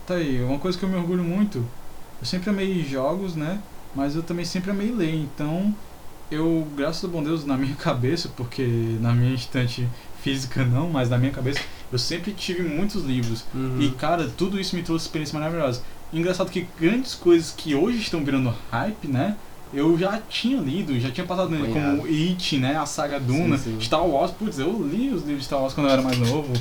[0.05, 1.57] tá aí, uma coisa que eu me orgulho muito,
[2.19, 3.59] eu sempre amei jogos, né?
[3.95, 5.73] Mas eu também sempre amei ler, então
[6.29, 8.63] eu, graças ao bom Deus, na minha cabeça, porque
[8.99, 9.87] na minha estante
[10.21, 11.59] física não, mas na minha cabeça,
[11.91, 13.43] eu sempre tive muitos livros.
[13.53, 13.77] Uhum.
[13.81, 15.83] E cara, tudo isso me trouxe experiências maravilhosas.
[16.13, 19.35] Engraçado que grandes coisas que hoje estão virando hype, né?
[19.73, 21.97] Eu já tinha lido, já tinha passado nele, Cunhado.
[21.97, 22.75] como It, né?
[22.75, 23.81] A saga Duna, Sim, sim.
[23.81, 26.51] Star Wars, putz, eu li os livros de Star Wars quando eu era mais novo.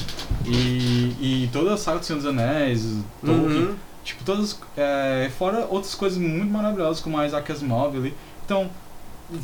[0.46, 3.74] E, e toda a saga do Senhor dos Anéis, Tolkien, Uhum.
[4.04, 4.58] Tipo, todas.
[4.76, 8.14] É, fora outras coisas muito maravilhosas, como a Isaac Asimov ali.
[8.44, 8.70] Então,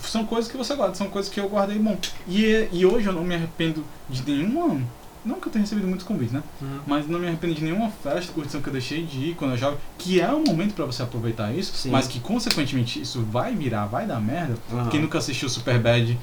[0.02, 1.96] são coisas que você guarda, são coisas que eu guardei bom.
[2.26, 4.80] E, e hoje eu não me arrependo de nenhuma.
[5.26, 6.42] Não que eu tenha recebido muitos convites, né?
[6.62, 6.80] Uhum.
[6.86, 9.56] Mas não me arrependo de nenhuma festa, curtição que eu deixei de ir quando eu
[9.56, 9.78] jovem.
[9.98, 11.90] Que é um momento pra você aproveitar isso, Sim.
[11.90, 14.54] mas que consequentemente isso vai virar, vai dar merda.
[14.70, 14.88] Uhum.
[14.88, 16.16] Quem nunca assistiu Superbad,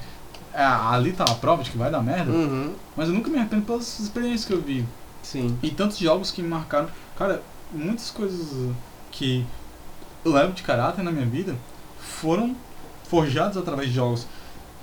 [0.54, 2.32] é, ali tá a prova de que vai dar merda.
[2.32, 2.72] Uhum.
[2.96, 4.86] Mas eu nunca me arrependo pelas experiências que eu vi.
[5.22, 5.58] Sim.
[5.62, 6.88] E tantos jogos que me marcaram.
[7.18, 7.42] Cara,
[7.72, 8.70] muitas coisas
[9.10, 9.44] que
[10.24, 11.54] eu levo de caráter na minha vida
[11.98, 12.56] foram
[13.08, 14.26] forjadas através de jogos.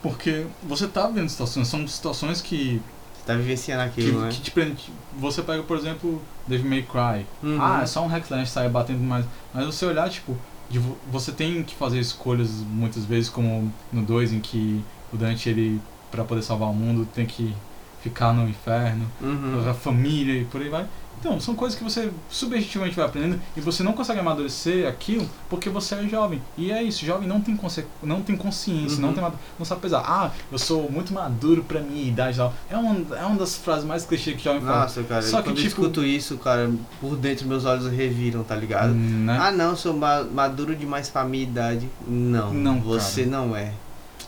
[0.01, 2.81] Porque você tá vendo situações, são situações que,
[3.21, 4.29] Você tá vivenciando que, aquilo, né?
[4.31, 4.75] que te prendem.
[5.19, 7.25] Você pega, por exemplo, Devil May Cry.
[7.43, 7.57] Uhum.
[7.61, 9.25] Ah, é só um hack slash sair batendo mais.
[9.53, 10.35] Mas você olhar, tipo,
[10.69, 15.17] de vo- você tem que fazer escolhas muitas vezes, como no 2, em que o
[15.17, 17.53] Dante, ele, pra poder salvar o mundo, tem que
[18.01, 19.69] ficar no inferno Uhum.
[19.69, 20.85] a família e por aí vai.
[21.19, 25.69] Então, são coisas que você subjetivamente vai aprendendo e você não consegue amadurecer aquilo porque
[25.69, 26.41] você é jovem.
[26.57, 29.01] E é isso, jovem não tem, conse não tem consciência, Uhum.
[29.01, 29.23] não, tem,
[29.59, 29.99] não sabe pesar.
[30.03, 32.51] Ah, eu sou muito maduro pra minha idade e tal.
[32.71, 34.79] É uma, é uma das frases mais clichês que jovem fala.
[34.79, 38.43] Nossa, cara, Só que, quando eu tipo- escuto isso, cara, por dentro meus olhos reviram,
[38.43, 38.91] tá ligado?
[38.91, 39.37] Hum, né?
[39.39, 41.87] Ah, não, sou ma- maduro demais pra minha idade.
[42.07, 43.73] Não, Não, você não é.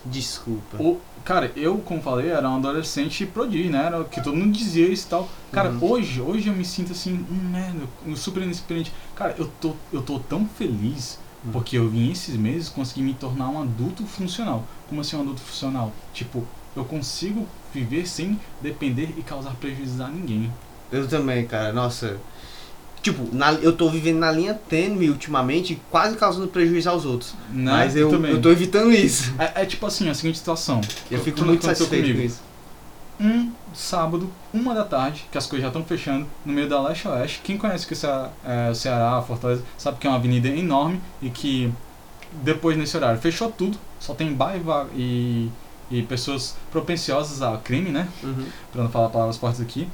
[0.06, 0.78] Desculpa.
[0.80, 3.86] O, cara, eu, como falei, era um adolescente prodígio, né?
[3.86, 5.30] Era o que todo mundo dizia isso e tal.
[5.52, 5.92] Cara, Uhum.
[5.92, 8.92] hoje, hoje eu me sinto assim, um merda, um super inexperiente.
[9.16, 11.52] Cara, eu tô, eu tô tão feliz Uhum.
[11.52, 14.64] porque eu vim esses meses conseguir me tornar um adulto funcional.
[14.88, 15.92] Como assim um adulto funcional?
[16.14, 16.44] Tipo,
[16.76, 20.52] eu consigo viver sem depender e causar prejuízos a ninguém.
[20.92, 21.74] Eu também, cara.
[21.74, 22.18] Nossa.
[23.04, 27.36] Tipo, na- eu tô vivendo na linha tênue ultimamente, quase causando prejuízo aos outros.
[27.52, 27.70] Né?
[27.72, 28.32] Mas eu, também.
[28.32, 29.34] eu tô evitando isso.
[29.38, 30.80] É, é tipo assim, a seguinte situação.
[31.12, 32.20] Eu fico Tudo muito satisfeito comigo.
[32.20, 32.42] com isso.
[33.20, 37.08] um sábado, uma da tarde, que as coisas já estão fechando, no meio da Leste
[37.08, 37.42] Oeste.
[37.44, 41.30] Quem conhece que é, é, o Ceará, Fortaleza, sabe que é uma avenida enorme e
[41.30, 41.72] que
[42.42, 45.50] depois nesse horário fechou tudo, só tem bar e, va- e,
[45.92, 48.08] e pessoas propensiosas a crime, né?
[48.24, 48.46] Uhum.
[48.72, 49.88] Pra não falar palavras fortes aqui.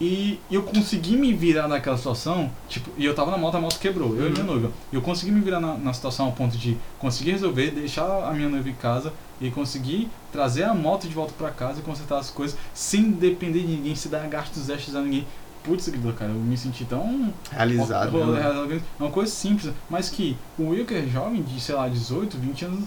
[0.00, 3.78] E eu consegui me virar naquela situação, tipo, e eu tava na moto, a moto
[3.80, 4.46] quebrou, eu e minha Uhum.
[4.52, 4.70] noiva.
[4.92, 8.32] E eu consegui me virar na, na situação ao ponto de conseguir resolver, deixar a
[8.32, 12.18] minha noiva em casa e conseguir trazer a moto de volta pra casa e consertar
[12.18, 15.26] as coisas sem depender de ninguém, sem dar gastos extras a ninguém.
[15.64, 18.12] Putz, cara, eu me senti tão Realizado.
[18.16, 18.40] Né?
[18.40, 18.72] realizado.
[18.74, 22.64] É uma coisa simples, mas que o que é jovem, de sei lá, 18, 20
[22.64, 22.84] anos,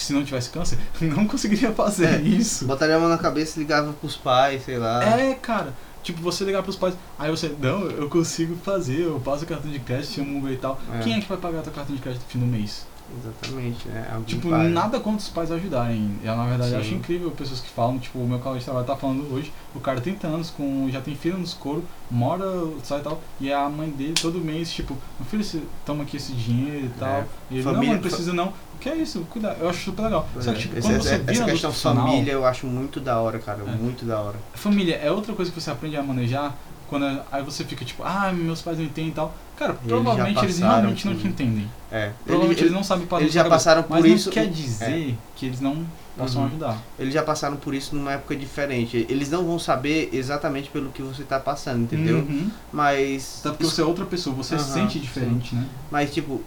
[0.00, 2.20] que se não tivesse câncer, não conseguiria fazer É.
[2.22, 2.64] isso.
[2.64, 5.04] Botaria a mão na cabeça e ligava pros pais, sei lá.
[5.04, 5.74] É, cara.
[6.02, 9.70] Tipo, você ligar pros pais, aí você, não, eu consigo fazer, eu passo o cartão
[9.70, 10.80] de crédito, chamo um Uber e tal.
[10.94, 11.00] É.
[11.00, 12.86] Quem é que vai pagar teu cartão de crédito no fim do mês?
[13.22, 14.06] Exatamente, né?
[14.10, 14.68] Alguém Tipo, paga.
[14.68, 16.18] nada contra os pais ajudarem.
[16.22, 16.76] Eu, na verdade, Sim.
[16.78, 19.80] acho incrível pessoas que falam, tipo, o meu colega de trabalho tá falando hoje, o
[19.80, 22.44] cara tem 30 anos, com, já tem filho nos couro, mora,
[22.84, 26.16] sai e tal, e a mãe dele todo mês, tipo, meu filho, você toma aqui
[26.16, 27.08] esse dinheiro e tal.
[27.08, 27.24] É.
[27.50, 28.52] E ele, Família- não, não precisa não.
[28.80, 29.20] Que é isso?
[29.30, 29.56] Cuidar.
[29.60, 30.26] Eu acho super legal.
[30.40, 33.18] Só que, tipo, Essa- quando você essa, vira essa questão família eu acho muito da
[33.18, 33.60] hora, cara.
[33.66, 33.70] É.
[33.76, 34.36] Muito da hora.
[34.54, 36.56] Família é outra coisa que você aprende a manejar
[36.88, 39.34] quando é- aí você fica tipo, ah, meus pais não entendem e tal.
[39.56, 41.70] Cara, Eles provavelmente eles realmente não te entendem.
[41.92, 42.12] É.
[42.24, 45.14] Provavelmente Ele- eles não sabem passar eles já passaram por mas isso- não quer dizer
[45.36, 45.84] que eles não
[46.16, 46.48] possam Uhum.
[46.48, 46.78] ajudar.
[46.98, 49.06] Eles já passaram por isso numa época diferente.
[49.10, 52.16] Eles não vão saber exatamente pelo que você tá passando, entendeu?
[52.20, 52.50] Uhum.
[52.72, 53.40] Mas.
[53.40, 55.66] Até porque você é outra pessoa, você Aham, sente diferente, né?
[55.90, 56.40] Mas tipo,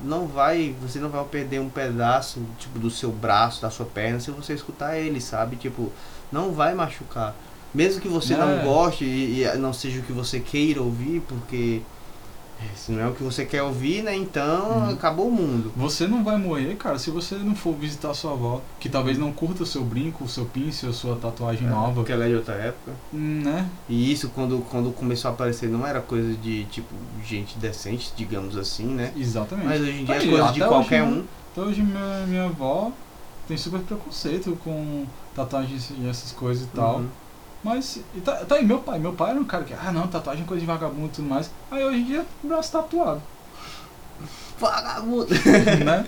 [0.00, 0.74] não vai.
[0.82, 4.52] Você não vai perder um pedaço, tipo, do seu braço, da sua perna, se você
[4.54, 5.56] escutar ele, sabe?
[5.56, 5.90] Tipo,
[6.30, 7.34] não vai machucar.
[7.74, 8.36] Mesmo que você É.
[8.36, 11.82] não goste e, e não seja o que você queira ouvir, porque.
[12.60, 14.14] É, Se não é o que você quer ouvir, né?
[14.16, 14.90] Então Uhum.
[14.90, 15.72] acabou o mundo.
[15.76, 19.32] Você não vai morrer, cara, se você não for visitar sua avó, que talvez não
[19.32, 22.34] curta o seu brinco, o seu pincel, a sua tatuagem nova, Porque ela é de
[22.36, 22.92] outra época.
[23.12, 23.68] né?
[23.88, 26.94] E isso, quando, quando começou a aparecer, não era coisa de, tipo,
[27.24, 29.12] gente decente, digamos assim, né?
[29.16, 29.66] Exatamente.
[29.68, 31.24] Mas hoje em dia é coisa de qualquer hoje, um.
[31.52, 32.90] Então hoje minha, minha avó
[33.48, 35.04] tem super preconceito com
[35.34, 37.02] tatuagens e essas coisas e tal.
[37.66, 38.96] Mas tá, tá aí meu pai.
[39.00, 41.28] Meu pai era um cara que, ah não, tatuagem é coisa de vagabundo e tudo
[41.28, 41.50] mais.
[41.68, 43.20] Aí hoje em dia o braço tatuado,
[44.58, 45.26] Vagabundo!
[45.84, 46.06] né?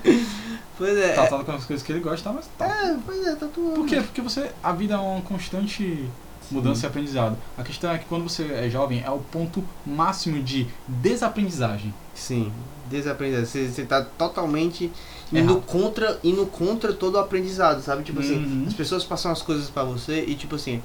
[0.79, 1.15] Pois é.
[1.15, 2.67] Tatuado com as coisas que ele gosta, mas tá.
[2.67, 3.75] É, pois é, tatuando.
[3.75, 3.97] Por quê?
[3.97, 4.53] Porque você.
[4.63, 6.09] A vida é uma constante
[6.49, 7.37] mudança e aprendizado.
[7.59, 11.93] A questão é que quando você é jovem é o ponto máximo de desaprendizagem.
[12.15, 12.53] Sim,
[12.89, 13.47] desaprendizado.
[13.47, 14.91] Você, você tá totalmente
[15.31, 15.63] indo Errado.
[15.67, 18.03] contra, indo contra todo o aprendizado, sabe?
[18.05, 18.65] Tipo assim, Uhum.
[18.67, 20.81] as pessoas passam as coisas pra você e tipo assim,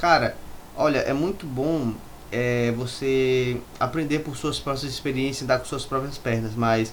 [0.00, 0.36] cara,
[0.76, 1.92] olha, é muito bom
[2.30, 6.92] é, você aprender por suas próprias experiências e dar com suas próprias pernas, mas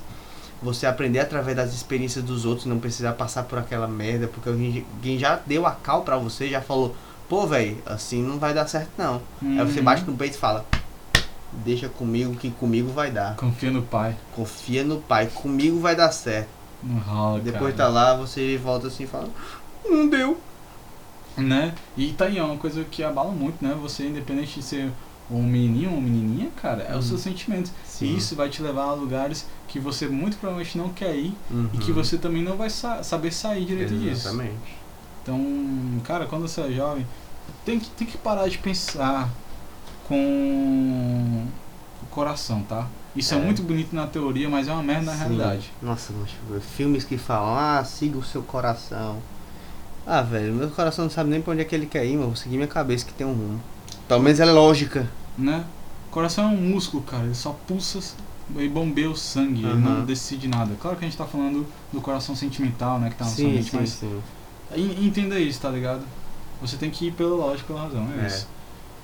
[0.62, 4.86] você aprender através das experiências dos outros, não precisar passar por aquela merda, porque alguém,
[5.20, 6.96] já deu a cal pra você, já falou,
[7.30, 9.22] pô, velho, assim não vai dar certo não.
[9.42, 9.86] Aí você Uhum.
[9.86, 10.66] bate no peito e fala,
[11.52, 13.36] deixa comigo que comigo vai dar.
[13.36, 14.16] Confia no pai.
[14.34, 16.50] Confia no pai, comigo vai dar certo.
[16.82, 17.90] Não rola, Depois cara.
[17.90, 19.28] tá lá, você volta assim e fala,
[19.86, 20.40] não deu.
[21.38, 21.74] Né?
[21.98, 23.76] E tá aí, é uma coisa que abala muito, né?
[23.82, 24.92] Você, independente de ser
[25.30, 27.00] um menininho ou menininha, cara, é Uhum.
[27.00, 27.72] o seu sentimento.
[28.02, 31.36] E isso vai te levar a lugares que você muito provavelmente não quer ir
[31.74, 34.06] e que você também não vai sa- saber sair direito disso.
[34.06, 34.12] Uhum.
[34.42, 34.76] Exatamente.
[35.24, 37.06] Então, cara, quando você é jovem,
[37.66, 39.30] tem que, tem que parar de pensar
[40.08, 41.44] com
[42.04, 42.88] o coração, tá?
[43.16, 43.38] Isso é.
[43.38, 43.42] É.
[43.42, 45.20] muito bonito na teoria, mas é uma merda na Sim.
[45.20, 45.72] realidade.
[45.82, 46.14] Nossa,
[46.50, 49.18] mas filmes que falam, ah, siga o seu coração.
[50.06, 52.26] Ah, velho, meu coração não sabe nem pra onde é que ele quer ir, mas
[52.26, 53.60] vou seguir minha cabeça que tem um rumo.
[54.22, 55.10] Menos é lógica.
[55.38, 55.66] Né?
[56.12, 58.00] Coração é um músculo, cara, ele só pulsa
[58.56, 60.76] e bombeia o sangue, ele não decide nada.
[60.80, 63.52] Claro que a gente tá falando do coração sentimental, né, que tá na sua sim,
[63.54, 64.22] mente, sim, mas sim.
[64.76, 66.04] en- entenda isso, tá ligado?
[66.62, 68.28] Você tem que ir pela lógica, pela razão, é, É.
[68.28, 68.48] isso.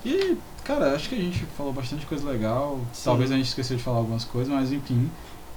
[0.06, 3.02] E, cara, acho que a gente falou bastante coisa legal, Sim.
[3.04, 5.10] talvez a gente esqueceu de falar algumas coisas, mas enfim.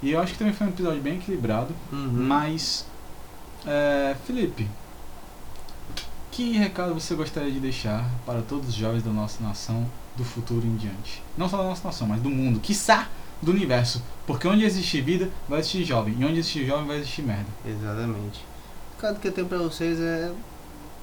[0.04, 2.10] E eu acho que também foi um episódio bem equilibrado, Uhum.
[2.12, 2.86] mas...
[3.66, 4.68] É, Felipe,
[6.36, 10.68] que recado você gostaria de deixar para todos os jovens da nossa nação do futuro
[10.68, 11.24] em diante?
[11.38, 13.08] Não só da nossa nação, mas do mundo, quiçá
[13.42, 14.04] do universo.
[14.28, 16.14] Porque onde existir vida, vai existir jovem.
[16.20, 17.46] E onde existir jovem, vai existir merda.
[17.66, 18.44] Exatamente.
[18.92, 20.34] O recado que eu tenho pra vocês é,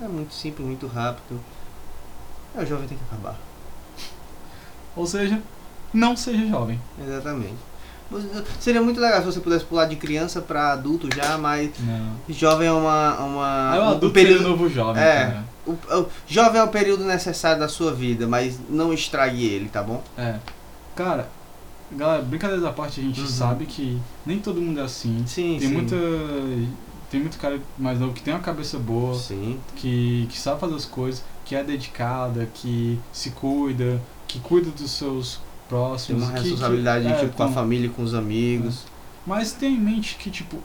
[0.03, 1.41] é muito simples, muito rápido.
[2.55, 3.41] É, o jovem tem que acabar.
[4.95, 5.43] Ou seja,
[5.95, 6.79] não seja jovem.
[7.03, 7.57] Exatamente.
[8.61, 12.13] Seria muito legal se você pudesse pular de criança pra adulto já, mas Não.
[12.29, 13.19] jovem é uma.
[13.21, 15.41] uma o um adulto período, seria o novo jovem, É.
[15.67, 19.83] o, o jovem é o período necessário da sua vida, mas não estrague ele, tá
[19.83, 20.03] bom?
[20.17, 20.37] É.
[20.95, 21.29] Cara,
[21.91, 23.27] galera, brincadeiras à parte, a gente Uhum.
[23.27, 25.25] sabe que nem todo mundo é assim.
[25.27, 25.75] Sim, Tem sim.
[25.75, 25.97] muita.
[27.11, 29.59] Tem muito cara mais novo que tem uma cabeça boa, Sim.
[29.77, 34.91] que, que sabe fazer as coisas, que é dedicada, que se cuida, que cuida dos
[34.93, 35.39] seus
[35.73, 36.23] Tem próximos.
[36.23, 38.85] uma que- que- responsabilidade é, tipo, com a família e com os amigos.
[39.27, 40.59] Mas tenha em mente que, tipo,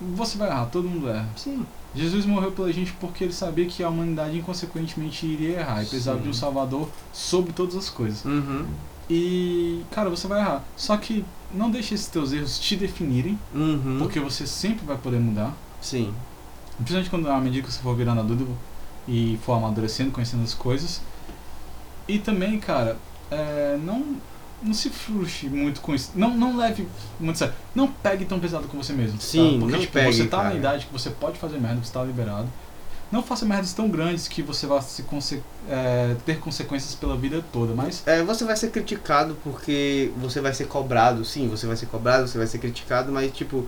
[0.00, 1.28] você vai errar, todo mundo erra.
[1.36, 1.64] Sim.
[1.94, 6.18] Jesus morreu pela gente porque ele sabia que a humanidade inconsequentemente iria errar e precisava
[6.18, 6.24] Sim.
[6.24, 8.24] de um salvador sobre todas as coisas.
[8.24, 8.66] Uhum.
[9.10, 10.62] E, cara, você vai errar.
[10.76, 13.96] Só que não deixe esses teus erros te definirem, Uhum.
[13.98, 15.54] porque você sempre vai poder mudar.
[15.80, 16.12] Sim.
[16.76, 18.46] Principalmente quando à medida que você for virando adulto
[19.08, 21.00] e for amadurecendo, conhecendo as coisas.
[22.06, 22.98] E também, cara,
[23.30, 24.16] é, não,
[24.62, 26.10] não se frustre muito com isso.
[26.14, 26.88] Não, não leve
[27.20, 27.54] muito sério.
[27.74, 29.16] Não pegue tão pesado com você mesmo.
[29.18, 29.24] tá?
[29.24, 30.48] Sim, Porque não tipo, pegue, você tá cara.
[30.50, 32.48] na idade que você pode fazer merda, você tá liberado.
[33.10, 37.42] Não faça merdas tão grandes que você vá se conse é, ter consequências pela vida
[37.50, 41.24] toda, mas É, você vai ser criticado porque você vai ser cobrado.
[41.24, 43.66] Sim, você vai ser cobrado, você vai ser criticado, mas tipo,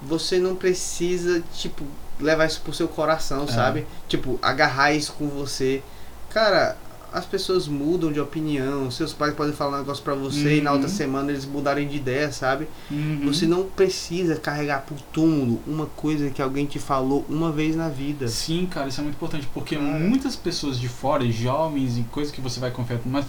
[0.00, 1.84] você não precisa, tipo,
[2.18, 3.52] levar isso pro seu coração, É.
[3.52, 3.86] sabe?
[4.08, 5.82] Tipo, agarrar isso com você.
[6.30, 6.74] Cara,
[7.12, 10.70] as pessoas mudam de opinião, seus pais podem falar um negócio pra você e na
[10.70, 10.76] Uhum.
[10.76, 12.68] outra semana eles mudarem de ideia, sabe?
[12.90, 13.20] Uhum.
[13.26, 17.88] Você não precisa carregar pro túmulo uma coisa que alguém te falou uma vez na
[17.88, 18.28] vida.
[18.28, 22.40] Sim, cara, isso é muito importante, porque muitas pessoas de fora, jovens e coisas que
[22.40, 23.24] você vai confiar mais,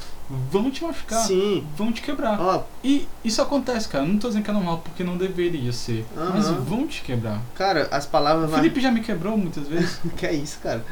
[0.52, 1.64] vão te machucar, Sim.
[1.76, 2.40] vão te quebrar.
[2.40, 4.06] Ó, E isso acontece, cara.
[4.06, 6.06] Não tô dizendo que é normal, porque não deveria ser.
[6.16, 6.60] Mas Aham.
[6.62, 7.42] vão te quebrar.
[7.56, 8.52] cara, as O palavras.
[8.54, 10.00] Felipe já me quebrou muitas vezes.
[10.18, 10.84] Que é isso, cara?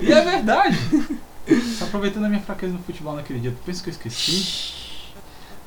[0.00, 0.78] e é verdade.
[1.78, 3.50] Tá aproveitando a minha fraqueza no futebol naquele dia.
[3.52, 4.74] Tu pensa que eu esqueci?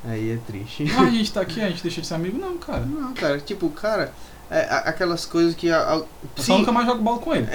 [0.04, 0.84] Aí é triste.
[0.98, 2.38] A gente tá aqui, a gente deixa de ser amigo?
[2.38, 2.80] Não, cara.
[2.80, 4.12] Não, cara, tipo, cara,
[4.50, 5.70] é, a- aquelas coisas que.
[5.70, 7.46] a- a- Eu só Sim, nunca mais jogo bola com ele.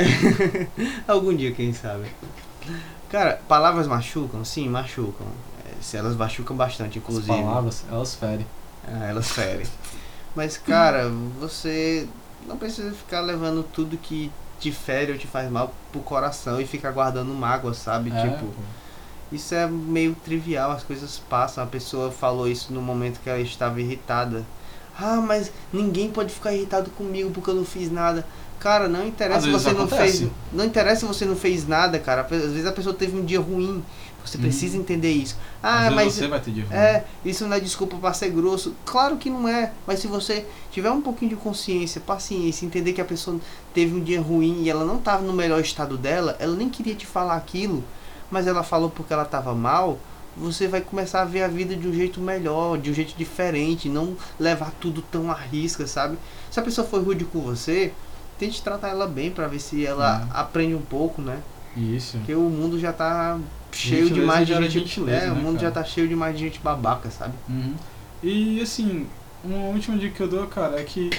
[1.08, 2.06] algum dia, quem sabe.
[3.10, 4.44] Cara, palavras machucam?
[4.44, 5.28] Sim, machucam.
[5.66, 7.28] É, se elas machucam bastante, As inclusive.
[7.28, 8.46] palavras, elas ferem.
[8.88, 9.66] Ah, elas ferem.
[10.36, 11.10] Mas, cara,
[11.40, 12.08] você
[12.48, 14.32] não precisa ficar levando tudo que
[14.66, 18.12] te fere ou te faz mal pro coração e ficar guardando mágoa, sabe?
[18.12, 18.52] É, tipo,
[19.32, 21.64] isso é meio trivial, as coisas passam.
[21.64, 24.44] A pessoa falou isso no momento que ela estava irritada.
[25.00, 28.26] Ah, mas ninguém pode ficar irritado comigo porque eu não fiz nada.
[28.60, 30.18] Cara, não interessa se você não acontece.
[30.20, 30.32] fez.
[30.52, 32.22] Não interessa se você não fez nada, cara.
[32.22, 33.84] Às vezes a pessoa teve um dia ruim.
[34.26, 34.44] Você Uhum.
[34.44, 35.38] precisa entender isso.
[35.62, 38.74] Ah, mas você vai ter de é, isso não é desculpa pra ser grosso.
[38.86, 43.02] Claro que não é, mas se você tiver um pouquinho de consciência, paciência, entender que
[43.02, 43.40] a pessoa
[43.74, 46.96] teve um dia ruim e ela não estava no melhor estado dela, ela nem queria
[46.96, 47.84] te falar aquilo,
[48.32, 50.00] mas ela falou porque ela estava mal,
[50.36, 53.88] você vai começar a ver a vida de um jeito melhor, de um jeito diferente,
[53.88, 56.18] não levar tudo tão à risca, sabe?
[56.52, 57.94] Se a pessoa for rude com você,
[58.38, 60.38] tente tratar ela bem pra ver se ela É.
[60.40, 61.38] aprende um pouco, né?
[61.78, 62.18] Isso.
[62.18, 63.38] Porque o mundo já tá
[63.76, 64.88] cheio demais de gera gente.
[64.88, 67.34] gentileza, é, o né, mundo já tá cheio demais de gente babaca, sabe?
[67.50, 67.74] Uhum.
[68.24, 69.08] E assim,
[69.44, 71.10] uma última dica que eu dou, cara, é que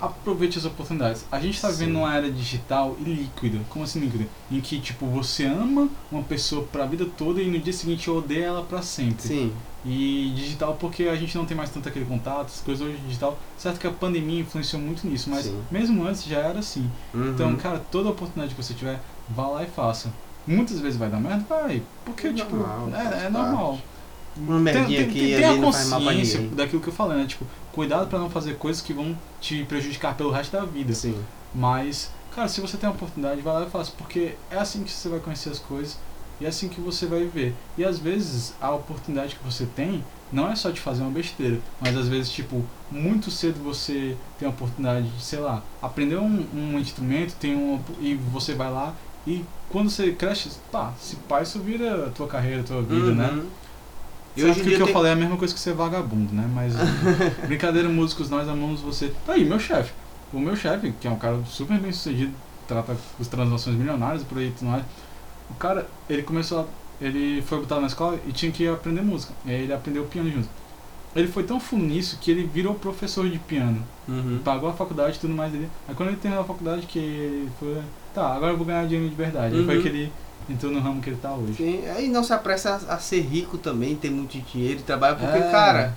[0.00, 1.26] aproveite as oportunidades.
[1.30, 1.78] A gente tá Sim.
[1.78, 3.58] vivendo uma era digital e líquida.
[3.68, 4.26] Como assim líquida?
[4.50, 8.46] Em que, tipo, você ama uma pessoa pra vida toda e no dia seguinte odeia
[8.46, 9.22] ela pra sempre.
[9.22, 9.52] Sim.
[9.84, 13.38] E digital porque a gente não tem mais tanto aquele contato, as coisas hoje digital.
[13.58, 15.60] Certo que a pandemia influenciou muito nisso, mas Sim.
[15.70, 16.90] mesmo antes já era assim.
[17.12, 17.30] Uhum.
[17.30, 20.10] Então, cara, toda oportunidade que você tiver, vá lá e faça.
[20.46, 21.44] Muitas vezes vai dar merda?
[21.48, 21.82] Vai.
[22.04, 23.78] Porque, É tipo, normal, é, é normal.
[24.36, 27.26] uma merdinha aqui e tem ali a consciência daquilo que eu falei, né?
[27.26, 30.92] Tipo, cuidado pra não fazer coisas que vão te prejudicar pelo resto da vida.
[30.94, 31.18] Sim.
[31.54, 34.90] Mas, cara, se você tem a oportunidade, vai lá e faça, porque é assim que
[34.90, 35.98] você vai conhecer as coisas
[36.40, 37.54] e é assim que você vai viver.
[37.76, 41.58] E às vezes a oportunidade que você tem não é só de fazer uma besteira,
[41.80, 46.46] mas às vezes, tipo, muito cedo você tem a oportunidade de, sei lá, aprender um,
[46.54, 48.94] um instrumento, tem um, e você vai lá
[49.26, 53.12] e quando você cresce, pá, se pá, isso vira a tua carreira, a tua vida,
[53.12, 53.30] né?
[53.32, 53.46] Uhum.
[54.36, 55.74] E Sabe hoje em que o que eu falei é a mesma coisa que ser
[55.74, 56.48] vagabundo, né?
[56.52, 56.74] Mas
[57.46, 59.12] brincadeira, músicos, nós amamos você.
[59.24, 59.92] Tá aí, meu chefe.
[60.32, 62.32] O meu chefe, que é um cara super bem sucedido,
[62.66, 64.84] trata com transações milionárias por aí tudo mais.
[65.50, 66.64] O cara, ele começou a,
[67.04, 69.32] Ele foi botado na escola e tinha que aprender música.
[69.44, 70.48] E aí ele aprendeu piano junto.
[71.14, 73.82] Ele foi tão fundo nisso que ele virou professor de piano.
[74.06, 74.40] Uhum.
[74.44, 75.68] Pagou a faculdade e tudo mais dele.
[75.88, 77.82] Aí quando ele terminou a faculdade, que ele foi.
[78.14, 79.56] Tá, agora eu vou ganhar dinheiro de verdade.
[79.56, 79.82] Aí foi Uhum.
[79.82, 80.12] que ele
[80.48, 81.54] entrou no ramo que ele tá hoje.
[81.54, 85.14] Sim, aí não se apressa a, a ser rico também, ter muito dinheiro e trabalhar,
[85.16, 85.50] porque, É.
[85.50, 85.94] cara,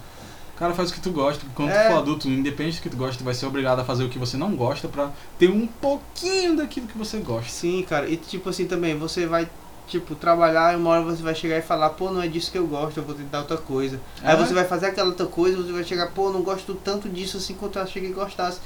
[0.55, 1.43] Cara, faz o que tu gosta.
[1.55, 1.83] Quando É.
[1.87, 4.09] tu for adulto, independente do que tu gosta, tu vai ser obrigado a fazer o
[4.09, 5.09] que você não gosta pra
[5.39, 7.49] ter um pouquinho daquilo que você gosta.
[7.51, 9.49] sim, cara, e tipo assim também, você vai,
[9.87, 12.57] tipo, trabalhar e uma hora você vai chegar e falar, pô, não é disso que
[12.57, 13.99] eu gosto, eu vou tentar outra coisa.
[14.21, 14.37] Aí É.
[14.37, 17.55] você vai fazer aquela outra coisa, você vai chegar, pô, não gosto tanto disso assim
[17.55, 18.59] quanto eu achei que gostasse.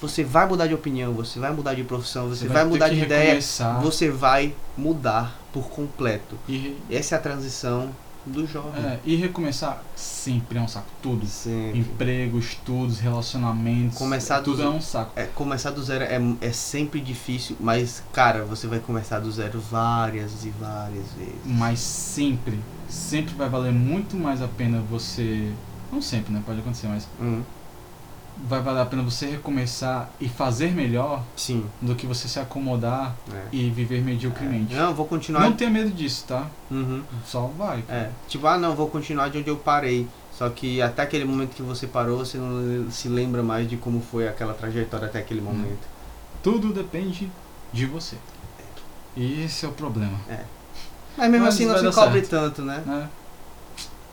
[0.00, 3.00] Você vai mudar de opinião, você vai mudar de profissão, você, vai, ter mudar de
[3.00, 6.36] ideia, recomeçar você vai mudar por completo.
[6.48, 7.90] E, Essa é a transição
[8.26, 8.84] do jovem.
[8.84, 10.86] é, e recomeçar sempre é um saco.
[11.00, 11.24] Tudo.
[11.26, 11.78] Sempre.
[11.78, 13.96] Emprego, estudos, relacionamentos.
[13.96, 15.12] Começar tudo do- é um saco.
[15.16, 19.60] É, começar do zero é, é sempre difícil, mas, cara, você vai começar do zero
[19.60, 21.34] várias e várias vezes.
[21.44, 25.52] Mas sempre, sempre vai valer muito mais a pena você.
[25.92, 26.42] Não sempre, né?
[26.44, 27.42] Pode acontecer, mas Hum,
[28.44, 31.64] vai valer a pena você recomeçar e fazer melhor sim.
[31.80, 33.42] do que você se acomodar É.
[33.52, 34.74] e viver mediocremente.
[34.74, 35.40] Não, vou continuar.
[35.40, 36.46] Não tenha medo disso, tá?
[36.70, 37.02] Uhum.
[37.24, 37.82] Só vai.
[37.88, 40.06] É, tipo, ah não, vou continuar de onde eu parei.
[40.32, 44.02] Só que até aquele momento que você parou, você não se lembra mais de como
[44.02, 45.86] foi aquela trajetória até aquele momento.
[46.42, 47.30] Tudo depende
[47.72, 48.16] de você.
[49.16, 50.18] E esse é o problema.
[51.16, 52.82] Mas mesmo Mas assim não se cobre tanto, né?
[52.84, 53.08] Né?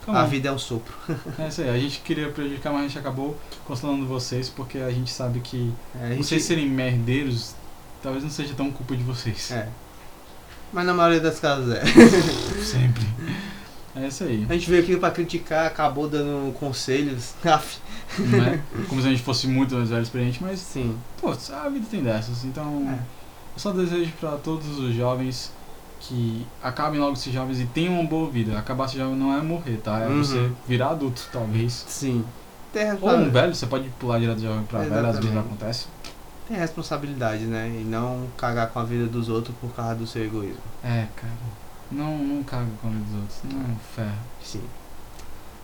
[0.06, 0.94] Come A vida é um sopro.
[1.40, 1.70] É isso aí.
[1.70, 5.72] A gente queria prejudicar, mas a gente acabou consolando vocês porque a gente sabe que
[6.02, 7.56] É, gente- vocês serem merdeiros
[8.02, 9.52] talvez não seja tão culpa de vocês.
[9.52, 9.68] é.
[10.74, 11.84] Mas na maioria das casas é.
[12.64, 13.06] Sempre.
[13.96, 14.46] É isso aí.
[14.50, 17.36] A gente veio aqui pra criticar, acabou dando conselhos.
[18.18, 18.60] Não é?
[18.90, 20.98] Como se a gente fosse muito mais velho experiente, mas, Sim.
[21.22, 22.44] pô, a vida tem dessas.
[22.44, 22.94] Então, É.
[22.94, 25.52] eu só desejo pra todos os jovens
[26.08, 28.58] que acabem logo esses jovens e tenham uma boa vida.
[28.60, 30.00] Acabar ser jovem não é morrer, tá?
[30.00, 30.24] É Uhum.
[30.24, 31.86] você virar adulto, talvez.
[31.88, 32.26] Sim.
[33.02, 35.46] Ou um velho, você pode pular direto de jovem pra velho, às vezes Exatamente.
[35.48, 35.86] acontece.
[36.48, 37.70] tem responsabilidade, né?
[37.70, 40.58] E não cagar com a vida dos outros por causa do seu egoísmo.
[40.84, 41.32] É, cara.
[41.90, 43.38] Não, não caga com a vida dos outros.
[43.46, 44.18] Não ferra.
[44.44, 44.62] Sim.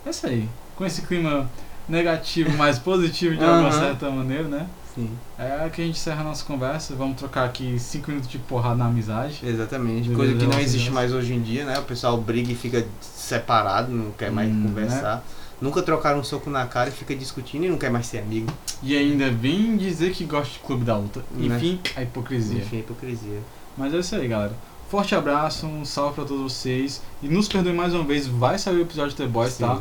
[0.06, 0.48] É isso aí.
[0.78, 1.50] Com esse clima
[1.88, 3.80] negativo, mas positivo de alguma Aham.
[3.80, 4.68] certa maneira, né?
[5.00, 5.10] Sim.
[5.38, 6.96] É que a gente encerra a nossa conversa.
[6.96, 9.40] Vamos trocar aqui 5 minutos de porrada na amizade.
[9.44, 10.10] Exatamente.
[10.12, 11.80] Coisa que não existe mais hoje em dia, né?
[11.80, 15.24] O pessoal briga e fica separado, não quer mais Hum, conversar.
[15.62, 18.52] Nunca trocaram um soco na cara e fica discutindo e não quer mais ser amigo.
[18.82, 21.22] E ainda vem dizer que gosta de clube da luta.
[21.32, 21.56] Né?
[21.58, 22.60] Enfim, a hipocrisia.
[22.60, 23.40] Enfim, hipocrisia.
[23.78, 24.54] Mas é isso aí, galera.
[24.90, 27.02] Forte abraço, um salve pra todos vocês.
[27.22, 29.66] E nos perdoem mais uma vez, vai sair o episódio de The Boys, Sim.
[29.66, 29.80] tá?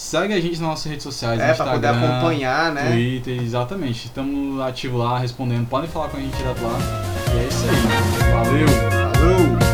[0.00, 2.90] Segue a gente nas nossas redes sociais, É, pra Instagram, poder acompanhar, né?
[2.90, 4.06] Twitter, exatamente.
[4.06, 5.68] Estamos ativos lá, respondendo.
[5.68, 6.78] Podem falar com a gente direto lá.
[7.34, 8.32] E é isso aí.
[8.32, 8.66] Valeu!
[9.14, 9.69] Falou!